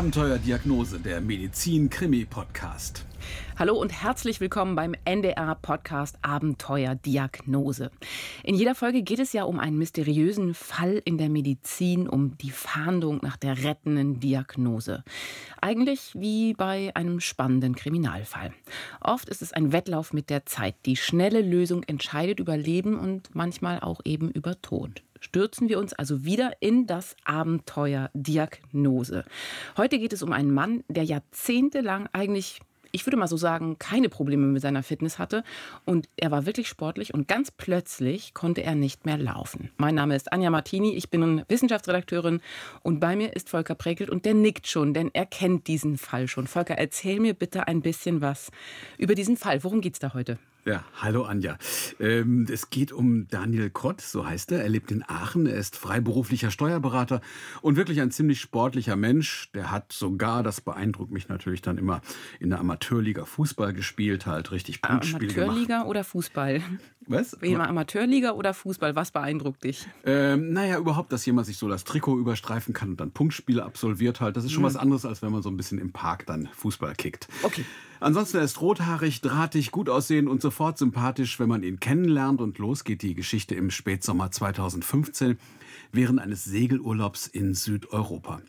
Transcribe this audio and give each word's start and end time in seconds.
Abenteuerdiagnose, 0.00 0.98
der 0.98 1.20
Medizin-Krimi-Podcast. 1.20 3.04
Hallo 3.58 3.78
und 3.78 3.90
herzlich 3.90 4.40
willkommen 4.40 4.74
beim 4.74 4.94
NDR-Podcast 5.04 6.16
Abenteuerdiagnose. 6.22 7.90
In 8.42 8.54
jeder 8.54 8.74
Folge 8.74 9.02
geht 9.02 9.18
es 9.18 9.34
ja 9.34 9.44
um 9.44 9.60
einen 9.60 9.76
mysteriösen 9.76 10.54
Fall 10.54 11.02
in 11.04 11.18
der 11.18 11.28
Medizin, 11.28 12.08
um 12.08 12.38
die 12.38 12.50
Fahndung 12.50 13.18
nach 13.20 13.36
der 13.36 13.62
rettenden 13.62 14.20
Diagnose. 14.20 15.04
Eigentlich 15.60 16.12
wie 16.14 16.54
bei 16.54 16.96
einem 16.96 17.20
spannenden 17.20 17.74
Kriminalfall. 17.74 18.54
Oft 19.02 19.28
ist 19.28 19.42
es 19.42 19.52
ein 19.52 19.70
Wettlauf 19.70 20.14
mit 20.14 20.30
der 20.30 20.46
Zeit. 20.46 20.76
Die 20.86 20.96
schnelle 20.96 21.42
Lösung 21.42 21.82
entscheidet 21.82 22.40
über 22.40 22.56
Leben 22.56 22.98
und 22.98 23.34
manchmal 23.34 23.80
auch 23.80 24.00
eben 24.06 24.30
über 24.30 24.62
Tod 24.62 25.02
stürzen 25.20 25.68
wir 25.68 25.78
uns 25.78 25.92
also 25.92 26.24
wieder 26.24 26.52
in 26.60 26.86
das 26.86 27.16
Abenteuer 27.24 28.10
Diagnose. 28.14 29.24
Heute 29.76 29.98
geht 29.98 30.12
es 30.12 30.22
um 30.22 30.32
einen 30.32 30.52
Mann, 30.52 30.82
der 30.88 31.04
jahrzehntelang 31.04 32.08
eigentlich 32.12 32.60
ich 32.92 33.06
würde 33.06 33.16
mal 33.16 33.28
so 33.28 33.36
sagen, 33.36 33.78
keine 33.78 34.08
Probleme 34.08 34.46
mit 34.46 34.62
seiner 34.62 34.82
Fitness 34.82 35.18
hatte. 35.18 35.44
Und 35.84 36.08
er 36.16 36.30
war 36.30 36.46
wirklich 36.46 36.68
sportlich 36.68 37.14
und 37.14 37.28
ganz 37.28 37.50
plötzlich 37.50 38.34
konnte 38.34 38.62
er 38.62 38.74
nicht 38.74 39.06
mehr 39.06 39.18
laufen. 39.18 39.70
Mein 39.76 39.94
Name 39.94 40.16
ist 40.16 40.32
Anja 40.32 40.50
Martini, 40.50 40.94
ich 40.94 41.10
bin 41.10 41.42
Wissenschaftsredakteurin 41.48 42.40
und 42.82 43.00
bei 43.00 43.16
mir 43.16 43.34
ist 43.34 43.48
Volker 43.48 43.74
Prekelt 43.74 44.10
und 44.10 44.24
der 44.24 44.34
nickt 44.34 44.66
schon, 44.66 44.94
denn 44.94 45.10
er 45.12 45.26
kennt 45.26 45.66
diesen 45.66 45.98
Fall 45.98 46.28
schon. 46.28 46.46
Volker, 46.46 46.78
erzähl 46.78 47.20
mir 47.20 47.34
bitte 47.34 47.68
ein 47.68 47.82
bisschen 47.82 48.20
was 48.20 48.50
über 48.98 49.14
diesen 49.14 49.36
Fall. 49.36 49.62
Worum 49.64 49.80
geht 49.80 49.94
es 49.94 50.00
da 50.00 50.14
heute? 50.14 50.38
Ja, 50.66 50.84
hallo 51.00 51.22
Anja. 51.22 51.56
Ähm, 51.98 52.46
es 52.50 52.68
geht 52.68 52.92
um 52.92 53.26
Daniel 53.28 53.70
Krott, 53.70 54.02
so 54.02 54.26
heißt 54.26 54.52
er. 54.52 54.62
Er 54.62 54.68
lebt 54.68 54.90
in 54.90 55.02
Aachen, 55.08 55.46
er 55.46 55.56
ist 55.56 55.74
freiberuflicher 55.74 56.50
Steuerberater 56.50 57.22
und 57.62 57.76
wirklich 57.76 58.02
ein 58.02 58.10
ziemlich 58.10 58.42
sportlicher 58.42 58.94
Mensch. 58.94 59.50
Der 59.54 59.70
hat 59.70 59.90
sogar, 59.94 60.42
das 60.42 60.60
beeindruckt 60.60 61.12
mich 61.12 61.28
natürlich 61.28 61.62
dann 61.62 61.78
immer, 61.78 62.02
in 62.40 62.50
der 62.50 62.60
Amateurliga 62.80 63.26
Fußball 63.26 63.74
gespielt, 63.74 64.24
halt 64.24 64.52
richtig 64.52 64.80
Punktspiel 64.80 65.30
Amateurliga 65.30 65.74
gemacht. 65.74 65.86
oder 65.86 66.02
Fußball? 66.02 66.62
Was? 67.06 67.36
Amateurliga 67.42 68.32
oder 68.32 68.54
Fußball? 68.54 68.96
Was 68.96 69.10
beeindruckt 69.10 69.64
dich? 69.64 69.86
Ähm, 70.04 70.52
naja, 70.52 70.78
überhaupt, 70.78 71.12
dass 71.12 71.26
jemand 71.26 71.46
sich 71.46 71.58
so 71.58 71.68
das 71.68 71.84
Trikot 71.84 72.18
überstreifen 72.18 72.72
kann 72.72 72.90
und 72.90 73.00
dann 73.00 73.10
Punktspiele 73.10 73.64
absolviert 73.64 74.20
halt. 74.22 74.36
Das 74.36 74.44
ist 74.44 74.52
schon 74.52 74.62
mhm. 74.62 74.66
was 74.66 74.76
anderes, 74.76 75.04
als 75.04 75.20
wenn 75.20 75.30
man 75.30 75.42
so 75.42 75.50
ein 75.50 75.58
bisschen 75.58 75.78
im 75.78 75.92
Park 75.92 76.24
dann 76.24 76.48
Fußball 76.54 76.94
kickt. 76.94 77.28
Okay. 77.42 77.66
Ansonsten 78.00 78.38
er 78.38 78.44
ist 78.44 78.62
rothaarig, 78.62 79.20
drahtig, 79.20 79.72
gut 79.72 79.90
aussehen 79.90 80.26
und 80.26 80.40
sofort 80.40 80.78
sympathisch, 80.78 81.38
wenn 81.38 81.50
man 81.50 81.62
ihn 81.62 81.80
kennenlernt. 81.80 82.40
Und 82.40 82.56
los 82.58 82.84
geht 82.84 83.02
die 83.02 83.14
Geschichte 83.14 83.54
im 83.54 83.70
Spätsommer 83.70 84.30
2015 84.30 85.38
während 85.92 86.18
eines 86.18 86.44
Segelurlaubs 86.44 87.26
in 87.26 87.54
Südeuropa. 87.54 88.40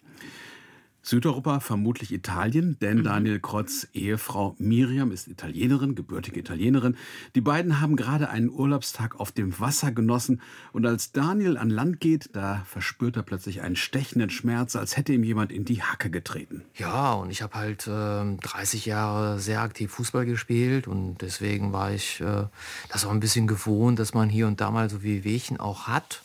Südeuropa, 1.04 1.60
vermutlich 1.60 2.14
Italien, 2.14 2.78
denn 2.80 3.00
mhm. 3.00 3.04
Daniel 3.04 3.40
Krotz 3.40 3.88
Ehefrau 3.94 4.56
Miriam 4.60 5.12
ist 5.12 5.28
Italienerin, 5.28 5.96
gebürtige 5.96 6.40
Italienerin. 6.40 6.96
Die 7.34 7.42
beiden 7.42 7.82
haben 7.82 7.96
gerade 7.96 8.30
einen 8.30 8.50
Urlaubstag 8.50 9.20
auf 9.20 9.32
dem 9.32 9.60
Wasser 9.60 9.92
genossen 9.92 10.42
und 10.74 10.86
als 10.86 11.12
Daniel 11.12 11.58
an 11.58 11.72
Land 11.72 12.00
geht, 12.00 12.30
da 12.34 12.64
verspürt 12.68 13.18
er 13.18 13.24
plötzlich 13.24 13.62
einen 13.62 13.76
stechenden 13.76 14.30
Schmerz, 14.30 14.76
als 14.76 14.96
hätte 14.96 15.14
ihm 15.14 15.24
jemand 15.24 15.52
in 15.52 15.66
die 15.66 15.82
Hacke 15.82 16.12
getreten. 16.12 16.64
Ja, 16.76 17.14
und 17.14 17.32
ich 17.32 17.42
habe 17.42 17.56
halt 17.56 17.88
äh, 17.88 18.38
30 18.38 18.86
Jahre 18.86 19.40
sehr 19.40 19.62
aktiv 19.62 19.92
Fußball 19.92 20.26
gespielt 20.26 20.88
und 20.88 21.18
deswegen 21.22 21.74
war 21.74 21.92
ich 21.92 22.22
äh, 22.22 22.46
das 22.90 23.06
auch 23.06 23.12
ein 23.12 23.20
bisschen 23.20 23.48
gewohnt, 23.48 23.98
dass 23.98 24.14
man 24.14 24.30
hier 24.30 24.46
und 24.46 24.62
da 24.62 24.70
mal 24.70 24.90
so 24.90 25.02
wie 25.02 25.24
Wehchen 25.24 25.60
auch 25.60 25.88
hat. 25.88 26.22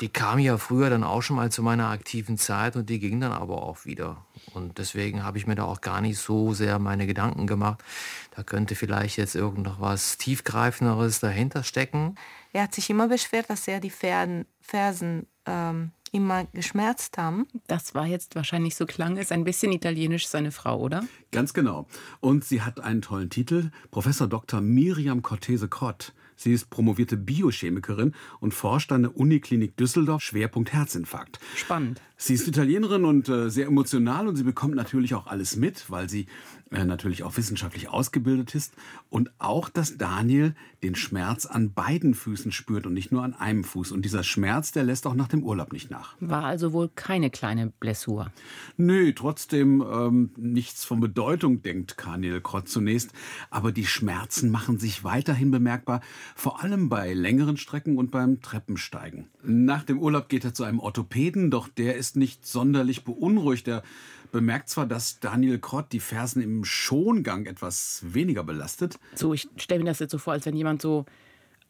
Die 0.00 0.08
kam 0.08 0.38
ja 0.38 0.58
früher 0.58 0.90
dann 0.90 1.04
auch 1.04 1.22
schon 1.22 1.36
mal 1.36 1.52
zu 1.52 1.62
meiner 1.62 1.88
aktiven 1.88 2.36
Zeit 2.36 2.76
und 2.76 2.90
die 2.90 2.98
ging 2.98 3.20
dann 3.20 3.32
aber 3.32 3.62
auch 3.62 3.84
wieder. 3.84 4.24
Und 4.52 4.78
deswegen 4.78 5.22
habe 5.22 5.38
ich 5.38 5.46
mir 5.46 5.54
da 5.54 5.64
auch 5.64 5.80
gar 5.80 6.00
nicht 6.00 6.18
so 6.18 6.52
sehr 6.52 6.78
meine 6.78 7.06
Gedanken 7.06 7.46
gemacht. 7.46 7.82
Da 8.34 8.42
könnte 8.42 8.74
vielleicht 8.74 9.16
jetzt 9.16 9.34
irgendwas 9.34 10.18
tiefgreifenderes 10.18 11.20
dahinter 11.20 11.62
stecken. 11.62 12.16
Er 12.52 12.64
hat 12.64 12.74
sich 12.74 12.90
immer 12.90 13.08
beschwert, 13.08 13.50
dass 13.50 13.68
er 13.68 13.80
die 13.80 13.90
Fersen, 13.90 14.46
Fersen 14.60 15.26
ähm, 15.46 15.92
immer 16.14 16.44
geschmerzt 16.52 17.18
haben. 17.18 17.46
Das 17.66 17.94
war 17.94 18.06
jetzt 18.06 18.36
wahrscheinlich 18.36 18.76
so 18.76 18.86
klang 18.86 19.18
es 19.18 19.32
ein 19.32 19.44
bisschen 19.44 19.72
italienisch 19.72 20.28
seine 20.28 20.52
Frau, 20.52 20.78
oder? 20.78 21.04
Ganz 21.32 21.52
genau. 21.52 21.86
Und 22.20 22.44
sie 22.44 22.62
hat 22.62 22.80
einen 22.80 23.02
tollen 23.02 23.30
Titel, 23.30 23.70
Professor 23.90 24.28
Dr. 24.28 24.60
Miriam 24.60 25.22
Cortese 25.22 25.68
Kott. 25.68 26.12
Sie 26.36 26.52
ist 26.52 26.70
promovierte 26.70 27.16
Biochemikerin 27.16 28.14
und 28.40 28.54
forscht 28.54 28.92
an 28.92 29.02
der 29.02 29.16
Uniklinik 29.16 29.76
Düsseldorf, 29.76 30.22
Schwerpunkt 30.22 30.72
Herzinfarkt. 30.72 31.40
Spannend. 31.56 32.00
Sie 32.16 32.34
ist 32.34 32.46
Italienerin 32.46 33.04
und 33.04 33.28
äh, 33.28 33.50
sehr 33.50 33.66
emotional 33.66 34.28
und 34.28 34.36
sie 34.36 34.44
bekommt 34.44 34.76
natürlich 34.76 35.14
auch 35.14 35.26
alles 35.26 35.56
mit, 35.56 35.90
weil 35.90 36.08
sie 36.08 36.26
äh, 36.70 36.84
natürlich 36.84 37.22
auch 37.22 37.36
wissenschaftlich 37.36 37.88
ausgebildet 37.88 38.54
ist. 38.54 38.74
Und 39.10 39.30
auch, 39.38 39.68
dass 39.68 39.96
Daniel 39.96 40.54
den 40.82 40.94
Schmerz 40.94 41.46
an 41.46 41.72
beiden 41.72 42.14
Füßen 42.14 42.52
spürt 42.52 42.86
und 42.86 42.94
nicht 42.94 43.10
nur 43.10 43.22
an 43.22 43.34
einem 43.34 43.64
Fuß. 43.64 43.90
Und 43.92 44.04
dieser 44.04 44.22
Schmerz, 44.22 44.72
der 44.72 44.84
lässt 44.84 45.06
auch 45.06 45.14
nach 45.14 45.28
dem 45.28 45.42
Urlaub 45.42 45.72
nicht 45.72 45.90
nach. 45.90 46.14
War 46.20 46.44
also 46.44 46.72
wohl 46.72 46.90
keine 46.94 47.30
kleine 47.30 47.72
Blessur. 47.80 48.30
Nö, 48.76 49.12
trotzdem 49.12 49.82
ähm, 49.82 50.30
nichts 50.36 50.84
von 50.84 51.00
Bedeutung, 51.00 51.62
denkt 51.62 51.96
Daniel 52.04 52.40
Krott 52.40 52.68
zunächst. 52.68 53.12
Aber 53.50 53.72
die 53.72 53.86
Schmerzen 53.86 54.50
machen 54.50 54.78
sich 54.78 55.04
weiterhin 55.04 55.50
bemerkbar, 55.50 56.00
vor 56.36 56.62
allem 56.62 56.88
bei 56.88 57.12
längeren 57.12 57.56
Strecken 57.56 57.98
und 57.98 58.10
beim 58.10 58.40
Treppensteigen. 58.40 59.28
Nach 59.42 59.84
dem 59.84 59.98
Urlaub 59.98 60.28
geht 60.28 60.44
er 60.44 60.54
zu 60.54 60.64
einem 60.64 60.80
Orthopäden, 60.80 61.50
doch 61.50 61.68
der 61.68 61.96
ist 61.96 62.03
nicht 62.14 62.46
sonderlich 62.46 63.04
beunruhigt. 63.04 63.68
Er 63.68 63.82
bemerkt 64.32 64.68
zwar, 64.68 64.86
dass 64.86 65.20
Daniel 65.20 65.58
Krott 65.58 65.92
die 65.92 66.00
Fersen 66.00 66.42
im 66.42 66.64
Schongang 66.64 67.46
etwas 67.46 68.02
weniger 68.04 68.44
belastet. 68.44 68.98
So, 69.14 69.32
ich 69.32 69.48
stelle 69.56 69.82
mir 69.82 69.90
das 69.90 70.00
jetzt 70.00 70.12
so 70.12 70.18
vor, 70.18 70.32
als 70.32 70.44
wenn 70.46 70.56
jemand 70.56 70.82
so 70.82 71.04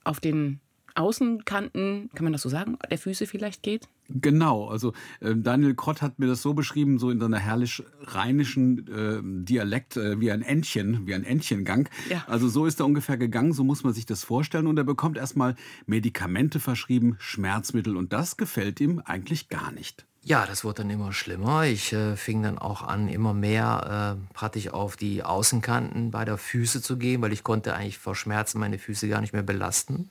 auf 0.03 0.21
den 0.21 0.61
Außenkanten, 0.95 2.11
kann 2.15 2.25
man 2.25 2.33
das 2.33 2.43
so 2.43 2.49
sagen, 2.49 2.79
der 2.89 2.99
Füße 2.99 3.27
vielleicht 3.27 3.63
geht? 3.63 3.89
Genau, 4.09 4.69
also 4.69 4.93
äh, 5.21 5.35
Daniel 5.35 5.75
Krott 5.75 6.03
hat 6.03 6.19
mir 6.19 6.27
das 6.27 6.43
so 6.43 6.55
beschrieben, 6.55 6.99
so 6.99 7.11
in 7.11 7.19
seiner 7.19 7.39
herrlich 7.39 7.83
rheinischen 8.03 8.87
äh, 8.87 9.21
Dialekt, 9.45 9.97
äh, 9.97 10.21
wie 10.21 10.31
ein 10.31 10.43
Entchen, 10.43 11.07
wie 11.07 11.15
ein 11.15 11.25
Entchengang. 11.25 11.89
Ja. 12.09 12.25
Also 12.29 12.49
so 12.49 12.67
ist 12.67 12.81
er 12.81 12.87
ungefähr 12.87 13.17
gegangen, 13.17 13.53
so 13.53 13.65
muss 13.65 13.83
man 13.83 13.93
sich 13.93 14.07
das 14.07 14.23
vorstellen. 14.23 14.67
Und 14.67 14.79
er 14.79 14.85
bekommt 14.85 15.17
erstmal 15.17 15.57
Medikamente 15.87 16.61
verschrieben, 16.61 17.17
Schmerzmittel 17.19 17.97
und 17.97 18.13
das 18.13 18.37
gefällt 18.37 18.81
ihm 18.81 19.01
eigentlich 19.05 19.49
gar 19.49 19.73
nicht. 19.73 20.07
Ja, 20.27 20.47
das 20.47 20.65
wurde 20.65 20.83
dann 20.83 20.91
immer 20.91 21.13
schlimmer. 21.13 21.65
Ich 21.65 21.93
äh, 21.93 22.17
fing 22.17 22.43
dann 22.43 22.59
auch 22.59 22.83
an, 22.83 23.09
immer 23.09 23.35
mehr 23.35 24.17
äh, 24.19 24.35
praktisch 24.35 24.69
auf 24.69 24.97
die 24.97 25.23
Außenkanten 25.23 26.11
bei 26.11 26.25
der 26.25 26.39
Füße 26.39 26.81
zu 26.81 26.97
gehen, 26.97 27.21
weil 27.21 27.35
ich 27.35 27.43
konnte 27.43 27.75
eigentlich 27.75 27.99
vor 27.99 28.17
Schmerzen 28.17 28.59
meine 28.59 28.79
Füße 28.79 29.07
gar 29.07 29.21
nicht 29.21 29.35
mehr 29.35 29.43
belasten. 29.43 30.11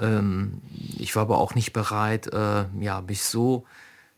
Ähm, 0.00 0.62
ich 0.98 1.14
war 1.14 1.22
aber 1.22 1.38
auch 1.38 1.54
nicht 1.54 1.74
bereit, 1.74 2.32
äh, 2.32 2.64
ja, 2.80 3.02
mich 3.02 3.22
so, 3.22 3.66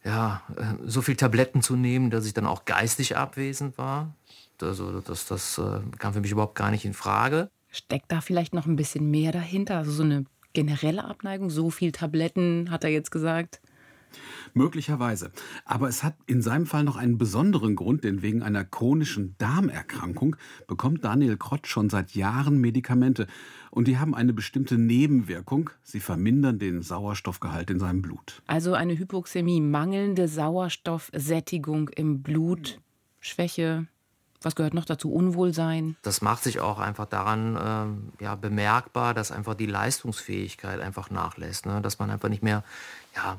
ja, 0.04 0.42
äh, 0.56 0.76
so 0.86 1.02
viel 1.02 1.16
Tabletten 1.16 1.60
zu 1.60 1.74
nehmen, 1.74 2.10
dass 2.10 2.24
ich 2.24 2.32
dann 2.32 2.46
auch 2.46 2.64
geistig 2.64 3.16
abwesend 3.16 3.78
war. 3.78 4.14
Also 4.62 5.00
das, 5.00 5.26
das 5.26 5.58
äh, 5.58 5.80
kam 5.98 6.12
für 6.12 6.20
mich 6.20 6.30
überhaupt 6.30 6.54
gar 6.54 6.70
nicht 6.70 6.84
in 6.84 6.94
Frage. 6.94 7.50
Steckt 7.72 8.12
da 8.12 8.20
vielleicht 8.20 8.54
noch 8.54 8.66
ein 8.66 8.76
bisschen 8.76 9.10
mehr 9.10 9.32
dahinter? 9.32 9.78
Also 9.78 9.90
so 9.90 10.04
eine 10.04 10.24
generelle 10.52 11.04
Abneigung? 11.04 11.50
So 11.50 11.70
viel 11.70 11.90
Tabletten, 11.90 12.70
hat 12.70 12.84
er 12.84 12.90
jetzt 12.90 13.10
gesagt? 13.10 13.60
Möglicherweise. 14.54 15.30
Aber 15.64 15.88
es 15.88 16.02
hat 16.02 16.14
in 16.26 16.42
seinem 16.42 16.66
Fall 16.66 16.84
noch 16.84 16.96
einen 16.96 17.18
besonderen 17.18 17.76
Grund, 17.76 18.04
denn 18.04 18.22
wegen 18.22 18.42
einer 18.42 18.64
chronischen 18.64 19.34
Darmerkrankung 19.38 20.36
bekommt 20.66 21.04
Daniel 21.04 21.36
Krott 21.36 21.66
schon 21.66 21.90
seit 21.90 22.14
Jahren 22.14 22.60
Medikamente. 22.60 23.26
Und 23.70 23.86
die 23.86 23.98
haben 23.98 24.14
eine 24.14 24.32
bestimmte 24.32 24.78
Nebenwirkung. 24.78 25.70
Sie 25.82 26.00
vermindern 26.00 26.58
den 26.58 26.82
Sauerstoffgehalt 26.82 27.70
in 27.70 27.78
seinem 27.78 28.02
Blut. 28.02 28.42
Also 28.46 28.74
eine 28.74 28.98
Hypoxämie, 28.98 29.60
mangelnde 29.60 30.26
Sauerstoffsättigung 30.28 31.88
im 31.90 32.22
Blut, 32.22 32.80
Schwäche, 33.20 33.86
was 34.42 34.54
gehört 34.54 34.72
noch 34.72 34.86
dazu? 34.86 35.12
Unwohlsein? 35.12 35.96
Das 36.02 36.22
macht 36.22 36.42
sich 36.42 36.60
auch 36.60 36.78
einfach 36.78 37.06
daran 37.06 38.08
äh, 38.20 38.24
ja, 38.24 38.34
bemerkbar, 38.36 39.12
dass 39.12 39.32
einfach 39.32 39.54
die 39.54 39.66
Leistungsfähigkeit 39.66 40.80
einfach 40.80 41.10
nachlässt. 41.10 41.66
Ne? 41.66 41.82
Dass 41.82 41.98
man 41.98 42.10
einfach 42.10 42.30
nicht 42.30 42.42
mehr 42.42 42.64
ja, 43.14 43.38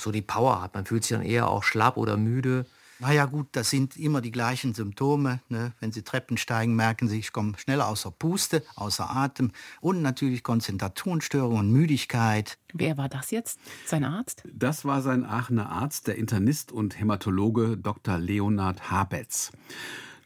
so 0.00 0.12
die 0.12 0.22
Power 0.22 0.62
hat. 0.62 0.74
Man 0.74 0.86
fühlt 0.86 1.04
sich 1.04 1.16
dann 1.16 1.24
eher 1.24 1.48
auch 1.48 1.62
schlapp 1.62 1.96
oder 1.96 2.16
müde. 2.16 2.66
Na 2.98 3.12
ja 3.12 3.26
gut, 3.26 3.48
das 3.52 3.68
sind 3.68 3.96
immer 3.98 4.22
die 4.22 4.30
gleichen 4.30 4.72
Symptome. 4.72 5.40
Ne? 5.50 5.72
Wenn 5.80 5.92
Sie 5.92 6.02
Treppen 6.02 6.38
steigen, 6.38 6.74
merken 6.74 7.08
Sie, 7.08 7.18
ich 7.18 7.32
komme 7.32 7.52
schnell 7.58 7.82
außer 7.82 8.10
Puste, 8.10 8.62
außer 8.74 9.14
Atem 9.14 9.52
und 9.82 10.00
natürlich 10.00 10.42
Konzentrationsstörungen 10.42 11.66
und 11.66 11.72
Müdigkeit. 11.72 12.58
Wer 12.72 12.96
war 12.96 13.10
das 13.10 13.30
jetzt? 13.30 13.60
Sein 13.84 14.04
Arzt? 14.04 14.44
Das 14.50 14.86
war 14.86 15.02
sein 15.02 15.24
Aachener 15.24 15.70
Arzt, 15.70 16.06
der 16.06 16.16
Internist 16.16 16.72
und 16.72 16.98
Hämatologe 16.98 17.76
Dr. 17.76 18.16
Leonhard 18.16 18.90
Habetz. 18.90 19.52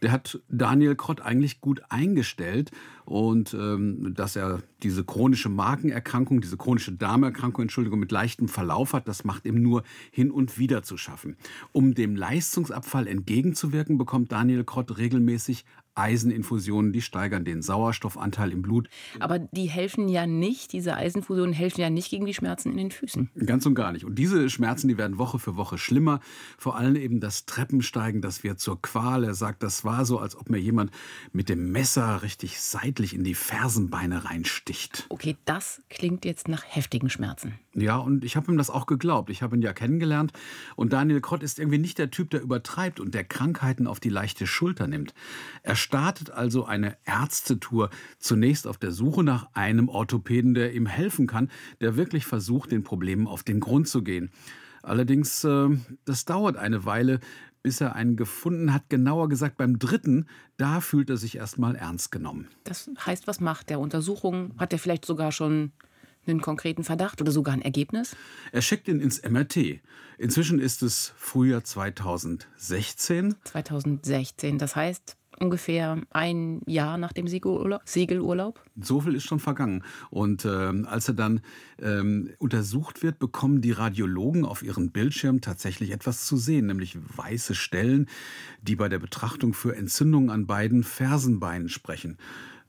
Der 0.03 0.13
hat 0.13 0.41
Daniel 0.49 0.97
Krott 0.97 1.21
eigentlich 1.21 1.61
gut 1.61 1.83
eingestellt 1.91 2.71
und 3.05 3.55
ähm, 3.55 4.15
dass 4.15 4.37
er 4.37 4.63
diese 4.83 5.05
chronische 5.05 5.49
Magenerkrankung, 5.49 6.41
diese 6.41 6.57
chronische 6.57 6.93
Darmerkrankung, 6.93 7.63
Entschuldigung, 7.63 8.01
mit 8.01 8.13
leichtem 8.13 8.49
Verlauf 8.49 8.93
hat, 8.93 9.09
das 9.09 9.25
macht 9.25 9.45
ihm 9.45 9.61
nur 9.63 9.83
hin 10.11 10.31
und 10.31 10.59
wieder 10.59 10.83
zu 10.83 10.97
schaffen. 10.97 11.37
Um 11.73 11.95
dem 11.95 12.17
Leistungsabfall 12.17 13.07
entgegenzuwirken, 13.07 13.99
bekommt 13.99 14.33
Daniel 14.33 14.65
Krott 14.65 14.97
regelmäßig 14.97 15.65
Eiseninfusionen, 16.01 16.93
die 16.93 17.03
steigern 17.03 17.45
den 17.45 17.63
Sauerstoffanteil 17.63 18.53
im 18.53 18.63
Blut. 18.63 18.89
Aber 19.19 19.39
die 19.39 19.67
helfen 19.67 20.09
ja 20.09 20.27
nicht, 20.27 20.73
diese 20.73 20.97
Eisenfusionen 20.97 21.53
helfen 21.53 21.81
ja 21.81 21.91
nicht 21.91 22.11
gegen 22.11 22.27
die 22.27 22.35
Schmerzen 22.35 22.73
in 22.73 22.79
den 22.79 22.91
Füßen. 22.91 23.31
Ganz 23.47 23.67
und 23.67 23.75
gar 23.75 23.93
nicht. 23.93 24.05
Und 24.05 24.17
diese 24.17 24.51
Schmerzen, 24.51 24.89
die 24.89 24.99
werden 24.99 25.19
Woche 25.19 25.39
für 25.39 25.57
Woche 25.57 25.79
schlimmer. 25.79 26.21
Vor 26.59 26.77
allem 26.77 26.97
eben 26.97 27.21
das 27.21 27.47
Treppensteigen, 27.47 28.23
das 28.23 28.43
wird 28.43 28.61
zur 28.61 28.81
Qual. 28.81 29.25
Er 29.25 29.35
sagt, 29.35 29.63
das 29.63 29.85
war 29.85 30.05
so, 30.05 30.19
als 30.19 30.37
ob 30.37 30.51
mir 30.51 30.59
jemand 30.59 30.91
mit 31.33 31.49
dem 31.49 31.71
Messer 31.73 32.23
richtig 32.23 32.61
seitlich 32.61 33.15
in 33.15 33.25
die 33.25 33.35
Fersenbeine 33.35 34.25
reinsticht. 34.25 35.07
Okay, 35.09 35.37
das 35.45 35.83
klingt 35.91 36.25
jetzt 36.25 36.49
nach 36.49 36.65
heftigen 36.67 37.11
Schmerzen. 37.11 37.55
Ja, 37.75 37.99
und 37.99 38.25
ich 38.25 38.37
habe 38.37 38.51
ihm 38.51 38.59
das 38.59 38.69
auch 38.69 38.87
geglaubt. 38.87 39.31
Ich 39.31 39.43
habe 39.43 39.57
ihn 39.57 39.63
ja 39.63 39.73
kennengelernt. 39.73 40.33
Und 40.75 40.93
Daniel 40.93 41.21
Krott 41.21 41.45
ist 41.45 41.61
irgendwie 41.61 41.79
nicht 41.79 41.99
der 41.99 42.11
Typ, 42.11 42.31
der 42.31 42.43
übertreibt 42.43 42.99
und 42.99 43.15
der 43.15 43.23
Krankheiten 43.23 43.87
auf 43.87 44.01
die 44.01 44.09
leichte 44.09 44.47
Schulter 44.47 44.89
nimmt. 44.89 45.15
Er 45.63 45.77
startet 45.77 46.31
also 46.31 46.65
eine 46.65 46.97
Ärztetour 47.05 47.91
zunächst 48.19 48.67
auf 48.67 48.79
der 48.79 48.91
Suche 48.91 49.23
nach 49.23 49.51
einem 49.55 49.89
Orthopäden, 49.89 50.55
der 50.55 50.75
ihm 50.75 50.87
helfen 50.87 51.29
kann, 51.29 51.49
der 51.81 51.97
wirklich 51.97 52.27
versucht, 52.27 52.73
den 52.73 52.83
Problemen 52.83 53.29
auf 53.29 53.45
den 53.45 53.61
Grund 53.61 53.87
zu 53.87 54.03
gehen. 54.03 54.33
Allerdings, 54.83 55.45
äh, 55.45 55.69
das 56.05 56.25
dauert 56.25 56.57
eine 56.57 56.85
Weile, 56.87 57.21
bis 57.63 57.81
er 57.81 57.95
einen 57.95 58.17
gefunden 58.17 58.73
hat. 58.73 58.89
Genauer 58.89 59.29
gesagt, 59.29 59.59
beim 59.59 59.79
dritten, 59.79 60.27
da 60.57 60.81
fühlt 60.81 61.11
er 61.11 61.19
sich 61.19 61.37
erstmal 61.37 61.77
ernst 61.77 62.11
genommen. 62.11 62.49
Das 62.65 62.91
heißt, 63.05 63.27
was 63.27 63.39
macht 63.39 63.71
der 63.71 63.79
Untersuchung? 63.79 64.55
Hat 64.59 64.73
er 64.73 64.79
vielleicht 64.79 65.05
sogar 65.05 65.31
schon 65.31 65.73
einen 66.31 66.41
konkreten 66.41 66.85
Verdacht 66.85 67.21
oder 67.21 67.33
sogar 67.33 67.55
ein 67.55 67.63
Ergebnis? 67.63 68.17
Er 68.53 68.63
schickt 68.63 68.89
ihn 68.89 69.01
ins 69.01 69.23
MRT. 69.23 69.81
Inzwischen 70.19 70.59
ist 70.59 70.83
es 70.83 71.13
Frühjahr 71.17 71.65
2016. 71.65 73.37
2016, 73.45 74.59
das 74.59 74.77
heißt, 74.77 75.17
ungefähr 75.41 75.99
ein 76.11 76.61
Jahr 76.67 76.99
nach 76.99 77.13
dem 77.13 77.27
Segelurlaub. 77.27 78.63
So 78.81 79.01
viel 79.01 79.15
ist 79.15 79.25
schon 79.25 79.41
vergangen. 79.41 79.83
Und 80.11 80.45
äh, 80.45 80.49
als 80.49 81.09
er 81.09 81.15
dann 81.15 81.41
ähm, 81.81 82.31
untersucht 82.39 83.03
wird, 83.03 83.19
bekommen 83.19 83.63
die 83.63 83.73
Radiologen 83.73 84.45
auf 84.45 84.63
ihren 84.63 84.91
Bildschirm 84.91 85.41
tatsächlich 85.41 85.91
etwas 85.91 86.27
zu 86.27 86.37
sehen, 86.37 86.67
nämlich 86.67 86.99
weiße 87.17 87.55
Stellen, 87.55 88.09
die 88.63 88.77
bei 88.77 88.89
der 88.89 88.99
Betrachtung 88.99 89.55
für 89.55 89.75
Entzündungen 89.75 90.31
an 90.31 90.47
beiden 90.47 90.83
Fersenbeinen 90.83 91.69
sprechen. 91.69 92.19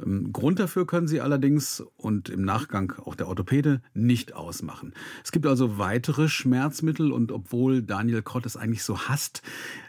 Ähm, 0.03 0.31
Grund 0.33 0.59
dafür 0.59 0.85
können 0.85 1.07
sie 1.07 1.21
allerdings 1.21 1.83
und 1.97 2.29
im 2.29 2.43
Nachgang 2.43 2.93
auch 3.03 3.15
der 3.15 3.27
Orthopäde 3.27 3.81
nicht 3.93 4.33
ausmachen. 4.33 4.93
Es 5.23 5.31
gibt 5.31 5.45
also 5.45 5.77
weitere 5.77 6.27
Schmerzmittel 6.27 7.11
und 7.11 7.31
obwohl 7.31 7.81
Daniel 7.81 8.21
Krott 8.21 8.45
es 8.45 8.57
eigentlich 8.57 8.83
so 8.83 8.99
hasst, 8.99 9.41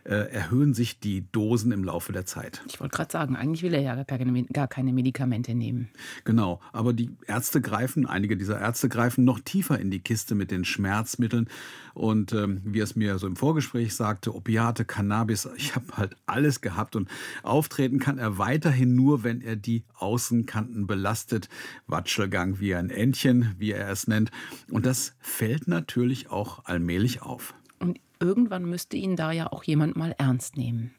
äh, 0.04 0.14
erhöhen 0.14 0.74
sich 0.74 0.98
die 0.98 1.30
Dosen 1.30 1.72
im 1.72 1.84
Laufe 1.84 2.12
der 2.12 2.26
Zeit. 2.26 2.62
Ich 2.68 2.80
wollte 2.80 2.96
gerade 2.96 3.12
sagen, 3.12 3.36
eigentlich 3.36 3.62
will 3.62 3.74
er 3.74 3.82
ja 3.82 3.94
gar 4.02 4.68
keine, 4.68 4.92
Medikamente 4.92 5.54
nehmen. 5.54 5.88
Genau, 6.24 6.60
aber 6.72 6.92
die 6.92 7.10
Ärzte 7.26 7.60
greifen, 7.60 8.06
einige 8.06 8.36
dieser 8.36 8.60
Ärzte 8.60 8.88
greifen 8.88 9.24
noch 9.24 9.40
tiefer 9.40 9.78
in 9.78 9.90
die 9.90 10.00
Kiste 10.00 10.34
mit 10.34 10.50
den 10.50 10.64
Schmerzmitteln 10.64 11.48
und 11.94 12.32
ähm, 12.32 12.60
wie 12.64 12.80
er 12.80 12.84
es 12.84 12.96
mir 12.96 13.18
so 13.18 13.26
im 13.26 13.36
Vorgespräch 13.36 13.94
sagte, 13.94 14.34
Opiate, 14.34 14.84
Cannabis, 14.84 15.48
ich 15.56 15.74
habe 15.74 15.86
halt 15.96 16.16
alles 16.26 16.60
gehabt 16.60 16.96
und 16.96 17.08
auftreten 17.42 17.98
kann 17.98 18.18
er 18.18 18.38
weiterhin 18.38 18.94
nur, 18.94 19.24
wenn 19.24 19.40
er 19.40 19.56
die 19.56 19.84
Außenkanten 20.02 20.86
belastet. 20.86 21.48
Watschelgang 21.86 22.60
wie 22.60 22.74
ein 22.74 22.90
Entchen, 22.90 23.54
wie 23.58 23.72
er 23.72 23.88
es 23.88 24.06
nennt. 24.08 24.30
Und 24.70 24.84
das 24.84 25.14
fällt 25.20 25.68
natürlich 25.68 26.30
auch 26.30 26.64
allmählich 26.64 27.22
auf. 27.22 27.54
Und 27.78 28.00
irgendwann 28.20 28.64
müsste 28.64 28.96
ihn 28.96 29.16
da 29.16 29.32
ja 29.32 29.50
auch 29.50 29.64
jemand 29.64 29.96
mal 29.96 30.14
ernst 30.18 30.56
nehmen. 30.56 30.92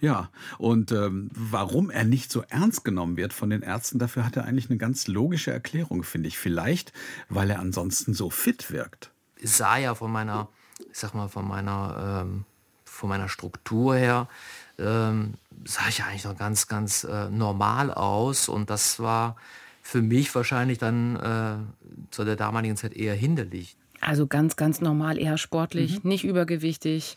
Ja, 0.00 0.30
und 0.58 0.92
ähm, 0.92 1.28
warum 1.34 1.90
er 1.90 2.04
nicht 2.04 2.30
so 2.30 2.42
ernst 2.48 2.84
genommen 2.84 3.16
wird 3.16 3.32
von 3.32 3.50
den 3.50 3.62
Ärzten, 3.62 3.98
dafür 3.98 4.24
hat 4.24 4.36
er 4.36 4.44
eigentlich 4.44 4.70
eine 4.70 4.78
ganz 4.78 5.08
logische 5.08 5.50
Erklärung, 5.50 6.04
finde 6.04 6.28
ich. 6.28 6.38
Vielleicht, 6.38 6.92
weil 7.28 7.50
er 7.50 7.58
ansonsten 7.58 8.14
so 8.14 8.30
fit 8.30 8.70
wirkt. 8.70 9.10
Ich 9.36 9.50
sah 9.50 9.76
ja 9.76 9.94
von 9.94 10.12
meiner, 10.12 10.48
ich 10.90 10.98
sag 10.98 11.14
mal, 11.14 11.28
von 11.28 11.46
meiner, 11.46 12.22
ähm, 12.22 12.44
von 12.84 13.08
meiner 13.08 13.28
Struktur 13.28 13.96
her, 13.96 14.28
ähm, 14.78 15.34
sah 15.64 15.88
ich 15.88 16.02
eigentlich 16.04 16.24
noch 16.24 16.36
ganz, 16.36 16.66
ganz 16.68 17.04
äh, 17.04 17.28
normal 17.30 17.92
aus. 17.92 18.48
Und 18.48 18.70
das 18.70 19.00
war 19.00 19.36
für 19.82 20.02
mich 20.02 20.34
wahrscheinlich 20.34 20.78
dann 20.78 21.16
äh, 21.16 22.10
zu 22.10 22.24
der 22.24 22.36
damaligen 22.36 22.76
Zeit 22.76 22.94
eher 22.94 23.14
hinderlich. 23.14 23.76
Also 24.00 24.26
ganz, 24.26 24.56
ganz 24.56 24.80
normal, 24.80 25.18
eher 25.18 25.38
sportlich, 25.38 26.04
mhm. 26.04 26.10
nicht 26.10 26.24
übergewichtig. 26.24 27.16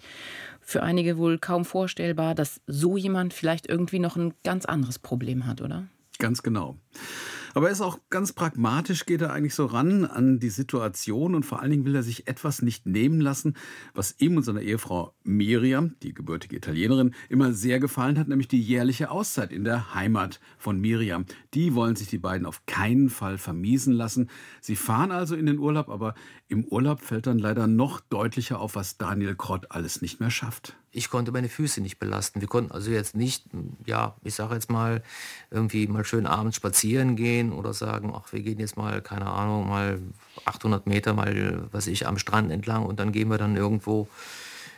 Für 0.61 0.83
einige 0.83 1.17
wohl 1.17 1.37
kaum 1.37 1.65
vorstellbar, 1.65 2.35
dass 2.35 2.61
so 2.67 2.97
jemand 2.97 3.33
vielleicht 3.33 3.67
irgendwie 3.67 3.99
noch 3.99 4.15
ein 4.15 4.33
ganz 4.43 4.65
anderes 4.65 4.99
Problem 4.99 5.45
hat, 5.45 5.61
oder? 5.61 5.85
Ganz 6.17 6.43
genau. 6.43 6.77
Aber 7.53 7.68
er 7.68 7.71
ist 7.71 7.81
auch 7.81 8.00
ganz 8.09 8.33
pragmatisch, 8.33 9.06
geht 9.06 9.21
er 9.21 9.33
eigentlich 9.33 9.56
so 9.56 9.65
ran 9.65 10.06
an 10.06 10.39
die 10.39 10.50
Situation 10.50 11.36
und 11.36 11.44
vor 11.44 11.62
allen 11.62 11.71
Dingen 11.71 11.86
will 11.86 11.95
er 11.95 12.03
sich 12.03 12.27
etwas 12.27 12.62
nicht 12.62 12.86
nehmen 12.86 13.19
lassen, 13.19 13.56
was 13.94 14.15
ihm 14.19 14.38
und 14.38 14.44
seiner 14.44 14.62
Ehefrau 14.62 15.13
Miriam, 15.24 15.95
die 16.01 16.13
gebürtige 16.13 16.56
Italienerin, 16.56 17.13
immer 17.30 17.53
sehr 17.53 17.80
gefallen 17.80 18.18
hat, 18.18 18.27
nämlich 18.27 18.48
die 18.48 18.62
jährliche 18.62 19.12
Auszeit 19.12 19.51
in 19.51 19.63
der 19.63 19.94
Heimat 19.94 20.39
von 20.57 20.80
Miriam. 20.80 21.25
Die 21.53 21.74
wollen 21.75 21.95
sich 21.95 22.07
die 22.07 22.18
beiden 22.18 22.45
auf 22.45 22.65
keinen 22.65 23.09
Fall 23.09 23.38
vermiesen 23.38 23.94
lassen. 23.94 24.30
Sie 24.62 24.75
fahren 24.75 25.12
also 25.12 25.36
in 25.36 25.45
den 25.45 25.59
Urlaub, 25.59 25.89
aber 25.89 26.15
im 26.48 26.65
Urlaub 26.65 27.01
fällt 27.01 27.27
dann 27.27 27.39
leider 27.39 27.68
noch 27.68 28.00
deutlicher 28.00 28.59
auf, 28.59 28.75
was 28.75 28.98
Daniel 28.98 29.36
Krott 29.36 29.68
alles 29.69 30.01
nicht 30.01 30.19
mehr 30.19 30.31
schafft 30.31 30.75
ich 30.91 31.09
konnte 31.09 31.31
meine 31.31 31.49
Füße 31.49 31.81
nicht 31.81 31.99
belasten. 31.99 32.41
Wir 32.41 32.47
konnten 32.47 32.71
also 32.71 32.91
jetzt 32.91 33.15
nicht, 33.15 33.45
ja, 33.85 34.15
ich 34.23 34.35
sage 34.35 34.55
jetzt 34.55 34.69
mal, 34.69 35.01
irgendwie 35.49 35.88
mal 35.88 36.03
schön 36.03 36.25
abends 36.25 36.57
spazieren 36.57 37.15
gehen 37.15 37.53
oder 37.53 37.73
sagen, 37.73 38.13
ach, 38.15 38.31
wir 38.33 38.41
gehen 38.41 38.59
jetzt 38.59 38.77
mal, 38.77 39.01
keine 39.01 39.27
Ahnung, 39.27 39.69
mal 39.69 39.99
800 40.45 40.88
Meter 40.88 41.13
mal, 41.13 41.67
was 41.71 41.88
ich, 41.88 42.07
am 42.07 42.17
Strand 42.17 42.51
entlang 42.51 42.85
und 42.85 42.99
dann 42.99 43.11
gehen 43.11 43.29
wir 43.29 43.38
dann 43.38 43.55
irgendwo, 43.55 44.09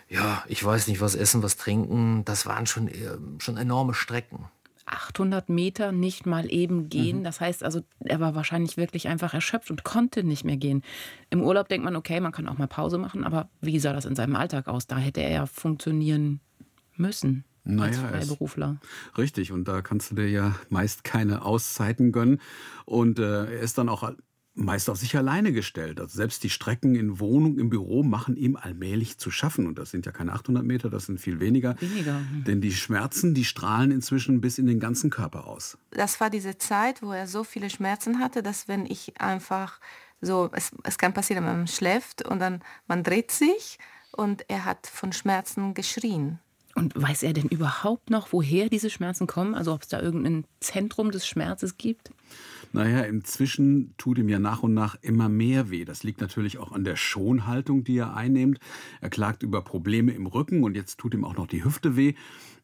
ja, 0.10 0.44
ich 0.48 0.64
weiß 0.64 0.88
nicht, 0.88 1.02
was 1.02 1.16
essen, 1.16 1.42
was 1.42 1.58
trinken. 1.58 2.24
Das 2.26 2.46
waren 2.46 2.68
schon, 2.68 2.88
äh, 2.88 3.18
schon 3.40 3.58
enorme 3.58 3.96
Strecken. 3.96 4.46
800 4.94 5.50
Meter 5.50 5.92
nicht 5.92 6.26
mal 6.26 6.52
eben 6.52 6.90
gehen. 6.90 7.20
Mhm. 7.20 7.24
Das 7.24 7.42
heißt 7.42 7.64
also, 7.64 7.82
er 8.00 8.20
war 8.20 8.36
wahrscheinlich 8.36 8.78
wirklich 8.78 9.08
einfach 9.08 9.34
erschöpft 9.34 9.72
und 9.72 9.84
konnte 9.84 10.24
nicht 10.24 10.46
mehr 10.46 10.58
gehen. 10.58 10.84
Im 11.30 11.42
Urlaub 11.42 11.68
denkt 11.68 11.84
man, 11.84 11.96
okay, 11.96 12.20
man 12.20 12.32
kann 12.32 12.48
auch 12.48 12.58
mal 12.58 12.68
Pause 12.68 12.98
machen, 12.98 13.24
aber 13.24 13.50
wie 13.62 13.80
sah 13.80 13.94
das 13.94 14.06
in 14.06 14.16
seinem 14.16 14.36
Alltag 14.36 14.68
aus? 14.68 14.88
Da 14.88 14.98
hätte 14.98 15.22
er 15.22 15.32
ja 15.32 15.46
funktionieren 15.46 16.40
müssen. 16.96 17.44
Naja, 17.66 17.86
als 17.86 17.98
Freiberufler. 17.98 18.78
Richtig, 19.18 19.52
und 19.52 19.68
da 19.68 19.82
kannst 19.82 20.12
du 20.12 20.16
dir 20.16 20.30
ja 20.30 20.56
meist 20.70 21.04
keine 21.04 21.46
Auszeiten 21.46 22.12
gönnen. 22.12 22.42
Und 22.86 23.20
äh, 23.20 23.46
er 23.46 23.60
ist 23.62 23.78
dann 23.78 23.88
auch 23.88 24.12
meist 24.56 24.90
auf 24.90 24.98
sich 24.98 25.18
alleine 25.18 25.52
gestellt. 25.52 26.00
Also 26.00 26.16
selbst 26.16 26.44
die 26.44 26.50
Strecken 26.50 26.96
in 26.96 27.20
Wohnung, 27.20 27.58
im 27.58 27.70
Büro 27.70 28.04
machen 28.04 28.36
ihm 28.36 28.56
allmählich 28.56 29.18
zu 29.18 29.32
schaffen. 29.32 29.68
Und 29.68 29.80
das 29.80 29.92
sind 29.92 30.06
ja 30.06 30.12
keine 30.12 30.34
800 30.34 30.64
Meter, 30.64 30.90
das 30.90 31.08
sind 31.08 31.20
viel 31.20 31.40
weniger. 31.40 31.76
Weniger. 31.82 32.22
Denn 32.46 32.62
die 32.62 32.72
Schmerzen, 32.72 33.34
die 33.34 33.46
strahlen 33.46 33.92
inzwischen 33.92 34.42
bis 34.42 34.58
in 34.58 34.68
den 34.68 34.80
ganzen 34.80 35.10
Körper 35.10 35.48
aus. 35.48 35.78
Das 35.92 36.20
war 36.20 36.30
diese 36.30 36.58
Zeit, 36.58 37.02
wo 37.02 37.12
er 37.12 37.28
so 37.28 37.44
viele 37.44 37.70
Schmerzen 37.70 38.20
hatte, 38.20 38.44
dass 38.44 38.68
wenn 38.68 38.86
ich 38.86 39.20
einfach 39.20 39.80
so, 40.22 40.50
es, 40.54 40.72
es 40.84 40.98
kann 40.98 41.14
passieren, 41.14 41.46
wenn 41.46 41.58
man 41.58 41.68
schläft 41.68 42.26
und 42.26 42.40
dann 42.40 42.62
man 42.88 43.04
dreht 43.04 43.32
sich 43.32 43.78
und 44.12 44.50
er 44.50 44.66
hat 44.66 44.88
von 44.88 45.12
Schmerzen 45.12 45.74
geschrien. 45.74 46.40
Und 46.76 47.00
weiß 47.00 47.24
er 47.24 47.34
denn 47.34 47.50
überhaupt 47.50 48.10
noch, 48.10 48.34
woher 48.34 48.68
diese 48.68 48.90
Schmerzen 48.90 49.28
kommen? 49.28 49.54
Also 49.54 49.74
ob 49.74 49.84
es 49.84 49.90
da 49.90 50.02
irgendein 50.02 50.46
Zentrum 50.60 51.12
des 51.12 51.28
Schmerzes 51.28 51.78
gibt? 51.78 52.12
Naja, 52.74 53.02
inzwischen 53.02 53.94
tut 53.98 54.18
ihm 54.18 54.30
ja 54.30 54.40
nach 54.40 54.64
und 54.64 54.74
nach 54.74 54.98
immer 55.02 55.30
mehr 55.30 55.70
weh. 55.70 55.86
Das 55.86 56.02
liegt 56.02 56.22
natürlich 56.22 56.58
auch 56.58 56.72
an 56.72 56.84
der 56.84 56.96
Schonhaltung, 56.96 57.84
die 57.84 57.98
er 57.98 58.16
einnimmt. 58.16 58.60
Er 59.00 59.12
klagt 59.12 59.44
über 59.44 59.62
Probleme 59.62 60.12
im 60.12 60.26
Rücken 60.26 60.64
und 60.64 60.76
jetzt 60.76 60.98
tut 60.98 61.14
ihm 61.14 61.24
auch 61.24 61.38
noch 61.38 61.46
die 61.46 61.64
Hüfte 61.64 61.96
weh. 61.96 62.16